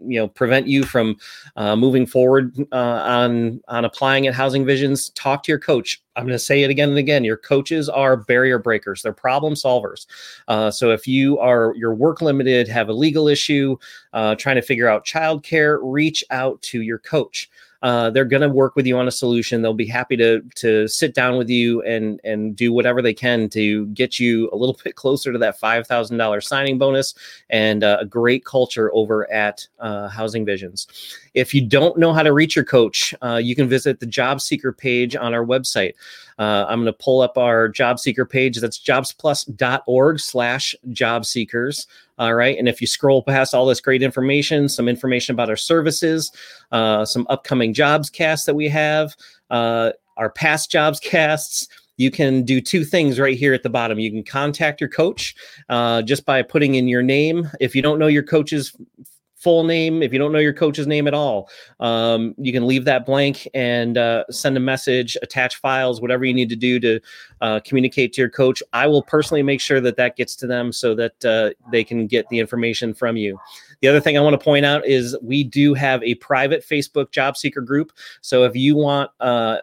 you 0.06 0.20
know 0.20 0.28
prevent 0.28 0.68
you 0.68 0.84
from 0.84 1.18
uh, 1.56 1.76
moving 1.76 2.06
forward 2.06 2.56
uh, 2.72 2.76
on 2.76 3.62
on 3.68 3.86
applying 3.86 4.28
at 4.28 4.34
housing 4.34 4.66
visions 4.66 5.10
talk 5.12 5.44
to 5.44 5.52
your 5.52 5.60
coach. 5.60 6.02
I'm 6.16 6.24
going 6.24 6.34
to 6.34 6.40
say 6.40 6.64
it 6.64 6.70
again 6.70 6.90
and 6.90 6.98
again 6.98 7.24
your 7.24 7.38
coaches 7.38 7.90
are 7.90 8.18
barrier 8.18 8.60
breakers. 8.60 9.02
They're 9.02 9.14
problem 9.14 9.54
solvers. 9.54 10.06
Uh, 10.48 10.72
so 10.72 10.92
if 10.92 11.08
you 11.08 11.40
are 11.40 11.74
your 11.76 11.94
work 11.94 12.22
limited 12.22 12.68
have 12.68 12.90
a 12.90 12.94
legal 12.94 13.28
issue 13.28 13.78
uh, 14.14 14.36
trying 14.36 14.58
to 14.58 14.62
figure 14.62 14.88
out 14.88 15.06
childcare 15.06 15.80
reach 15.82 16.24
out 16.30 16.62
to 16.64 16.82
your 16.82 17.00
coach 17.00 17.50
uh, 17.82 18.10
they're 18.12 18.26
going 18.26 18.42
to 18.42 18.50
work 18.50 18.76
with 18.76 18.86
you 18.86 18.98
on 18.98 19.08
a 19.08 19.12
solution. 19.12 19.62
They'll 19.62 19.74
be 19.74 19.88
happy 19.88 20.16
to 20.18 20.42
to 20.56 20.88
sit 20.88 21.16
down 21.16 21.38
with 21.38 21.50
you 21.50 21.82
and 21.84 22.20
and 22.24 22.56
do 22.56 22.72
whatever 22.72 23.02
they 23.02 23.14
can 23.14 23.50
to 23.50 23.88
get 23.88 24.20
you 24.20 24.50
a 24.54 24.56
little 24.56 24.78
bit 24.84 24.96
closer 24.96 25.32
to 25.32 25.40
that 25.40 25.60
five 25.60 25.88
thousand 25.88 26.18
dollars 26.18 26.48
signing 26.48 26.78
bonus 26.78 27.14
and 27.50 27.84
uh, 27.84 27.98
a 28.00 28.06
great 28.06 28.46
culture 28.46 28.94
over 28.94 29.32
at 29.32 29.68
uh, 29.80 30.08
Housing 30.10 30.46
Visions. 30.46 30.88
If 31.34 31.54
you 31.54 31.62
don't 31.62 31.98
know 31.98 32.14
how 32.14 32.24
to 32.24 32.34
reach 32.34 32.56
your 32.56 32.66
coach, 32.66 33.14
uh, 33.22 33.40
you 33.42 33.56
can 33.56 33.70
visit 33.70 34.00
the 34.00 34.06
job 34.06 34.42
seeker 34.42 34.74
page 34.74 35.16
on 35.16 35.34
our 35.34 35.46
website. 35.46 35.94
Uh, 36.38 36.66
I'm 36.68 36.82
going 36.82 36.94
to 36.94 36.94
pull 36.94 37.22
up 37.22 37.38
our 37.38 37.70
job 37.70 38.00
seeker 38.00 38.26
page. 38.26 38.58
That's 38.58 38.80
jobsplus.org 38.80 40.20
slash 40.20 40.76
job 40.90 41.26
seekers. 41.26 41.88
All 42.18 42.34
right. 42.34 42.58
And 42.58 42.68
if 42.68 42.82
you 42.82 42.88
scroll 42.88 43.24
past 43.24 43.54
all 43.54 43.66
this 43.66 43.82
great 43.82 44.04
information, 44.04 44.70
some 44.70 44.88
information 44.88 45.34
about 45.34 45.50
our 45.50 45.56
services, 45.56 46.32
uh, 46.72 47.06
some 47.06 47.26
upcoming 47.30 47.74
jobs 47.74 48.10
casts 48.10 48.46
that 48.46 48.56
we 48.56 48.68
have, 48.70 49.16
uh, 49.50 49.92
our 50.18 50.30
past 50.30 50.70
jobs 50.70 51.00
casts, 51.00 51.68
you 51.98 52.12
can 52.12 52.44
do 52.44 52.62
two 52.62 52.84
things 52.84 53.20
right 53.20 53.38
here 53.38 53.54
at 53.54 53.64
the 53.64 53.70
bottom. 53.70 54.00
You 54.00 54.12
can 54.12 54.24
contact 54.24 54.82
your 54.82 54.90
coach 54.90 55.36
uh, 55.70 56.02
just 56.02 56.26
by 56.26 56.42
putting 56.42 56.76
in 56.76 56.88
your 56.88 57.04
name. 57.04 57.50
If 57.60 57.76
you 57.76 57.82
don't 57.82 58.00
know 58.00 58.08
your 58.08 58.24
coach's 58.24 58.76
full 59.42 59.64
name. 59.64 60.04
If 60.04 60.14
you 60.14 60.20
don't 60.20 60.32
know 60.32 60.40
your 60.40 60.54
coach's 60.54 60.86
name 60.86 61.08
at 61.08 61.16
all, 61.16 61.50
um, 61.80 62.36
you 62.38 62.54
can 62.54 62.68
leave 62.68 62.86
that 62.86 63.08
blank 63.08 63.48
and 63.56 63.98
uh, 63.98 64.24
send 64.30 64.56
a 64.56 64.60
message, 64.60 65.18
attach 65.24 65.56
files, 65.58 66.00
whatever 66.00 66.26
you 66.26 66.34
need 66.34 66.50
to 66.50 66.56
do 66.56 66.80
to 66.80 67.00
uh, 67.42 67.60
communicate 67.66 68.14
to 68.14 68.22
your 68.22 68.30
coach. 68.30 68.62
I 68.72 68.86
will 68.86 69.02
personally 69.02 69.42
make 69.42 69.60
sure 69.60 69.82
that 69.82 69.98
that 69.98 70.16
gets 70.16 70.36
to 70.38 70.48
them 70.48 70.72
so 70.72 70.94
that 70.96 71.26
uh, 71.26 71.50
they 71.72 71.84
can 71.84 72.06
get 72.06 72.28
the 72.30 72.38
information 72.38 72.94
from 72.94 73.18
you. 73.18 73.40
The 73.82 73.88
other 73.88 74.00
thing 74.00 74.16
I 74.16 74.22
want 74.22 74.40
to 74.40 74.44
point 74.44 74.64
out 74.64 74.86
is 74.86 75.18
we 75.24 75.44
do 75.44 75.74
have 75.74 76.04
a 76.04 76.14
private 76.16 76.64
Facebook 76.64 77.10
job 77.10 77.36
seeker 77.36 77.62
group. 77.62 77.92
So 78.22 78.44
if 78.44 78.56
you 78.56 78.76
want 78.76 79.10
uh, 79.20 79.58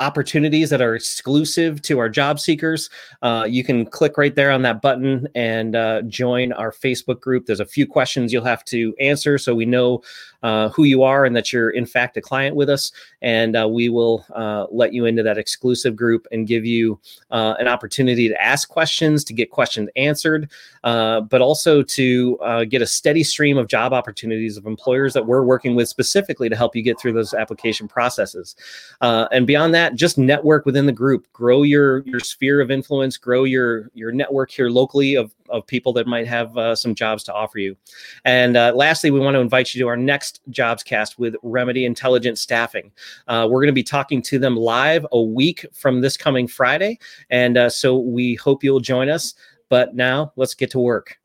opportunities 0.00 0.70
that 0.70 0.80
are 0.80 0.94
exclusive 0.94 1.82
to 1.82 1.98
our 1.98 2.08
job 2.08 2.40
seekers, 2.40 2.90
uh, 3.22 3.46
you 3.48 3.64
can 3.64 3.86
click 3.86 4.18
right 4.18 4.34
there 4.34 4.50
on 4.50 4.62
that 4.62 4.82
button 4.82 5.28
and 5.34 5.76
uh, 5.76 6.02
join 6.02 6.52
our 6.52 6.72
Facebook 6.72 7.20
group. 7.20 7.46
There's 7.46 7.60
a 7.60 7.66
few 7.66 7.86
questions 7.86 8.32
you'll 8.32 8.44
have 8.44 8.64
to 8.66 8.94
answer 9.00 9.38
so 9.38 9.54
we 9.54 9.66
know 9.66 10.02
uh, 10.42 10.68
who 10.70 10.84
you 10.84 11.02
are 11.02 11.24
and 11.24 11.34
that 11.34 11.52
you're 11.52 11.70
in 11.70 11.86
fact 11.86 12.16
a 12.16 12.20
client 12.20 12.56
with 12.56 12.68
us. 12.68 12.92
And 13.24 13.56
uh, 13.56 13.66
we 13.66 13.88
will 13.88 14.22
uh, 14.34 14.66
let 14.70 14.92
you 14.92 15.06
into 15.06 15.22
that 15.22 15.38
exclusive 15.38 15.96
group 15.96 16.26
and 16.30 16.46
give 16.46 16.66
you 16.66 17.00
uh, 17.30 17.54
an 17.58 17.66
opportunity 17.66 18.28
to 18.28 18.38
ask 18.40 18.68
questions, 18.68 19.24
to 19.24 19.32
get 19.32 19.50
questions 19.50 19.88
answered, 19.96 20.50
but 20.82 21.40
also 21.40 21.82
to 21.82 22.66
get 22.68 22.82
a 22.82 22.86
steady 22.86 23.24
stream 23.24 23.56
of 23.56 23.66
job 23.66 23.94
opportunities 23.94 24.58
of 24.58 24.66
employers 24.66 25.14
that 25.14 25.24
we're 25.24 25.42
working 25.42 25.74
with 25.74 25.88
specifically 25.88 26.50
to 26.50 26.56
help 26.56 26.76
you 26.76 26.82
get 26.82 27.00
through 27.00 27.14
those 27.14 27.32
application 27.32 27.88
processes. 27.88 28.56
and 29.00 29.46
beyond 29.46 29.72
that, 29.74 29.94
just 29.94 30.18
network 30.18 30.66
within 30.66 30.84
the 30.84 30.92
group, 30.92 31.26
grow 31.32 31.62
your 31.62 32.02
your 32.04 32.20
sphere 32.20 32.60
of 32.60 32.70
influence, 32.70 33.16
grow 33.16 33.44
your 33.44 33.90
your 33.94 34.12
network 34.12 34.50
here 34.50 34.68
locally 34.68 35.14
of 35.14 35.34
of 35.48 35.66
people 35.66 35.92
that 35.94 36.06
might 36.06 36.26
have 36.26 36.56
uh, 36.56 36.74
some 36.74 36.94
jobs 36.94 37.22
to 37.24 37.34
offer 37.34 37.58
you. 37.58 37.76
And 38.24 38.56
uh, 38.56 38.72
lastly, 38.74 39.10
we 39.10 39.20
want 39.20 39.34
to 39.34 39.40
invite 39.40 39.74
you 39.74 39.82
to 39.82 39.88
our 39.88 39.96
next 39.96 40.40
jobs 40.50 40.82
cast 40.82 41.18
with 41.18 41.36
Remedy 41.42 41.84
Intelligent 41.84 42.38
Staffing. 42.38 42.90
Uh, 43.28 43.46
we're 43.50 43.60
going 43.60 43.66
to 43.66 43.72
be 43.72 43.82
talking 43.82 44.22
to 44.22 44.38
them 44.38 44.56
live 44.56 45.06
a 45.12 45.20
week 45.20 45.66
from 45.72 46.00
this 46.00 46.16
coming 46.16 46.46
Friday, 46.46 46.98
and 47.30 47.56
uh, 47.56 47.70
so 47.70 47.98
we 47.98 48.34
hope 48.36 48.64
you'll 48.64 48.80
join 48.80 49.08
us. 49.08 49.34
But 49.68 49.94
now 49.94 50.32
let's 50.36 50.54
get 50.54 50.70
to 50.72 50.78
work. 50.78 51.18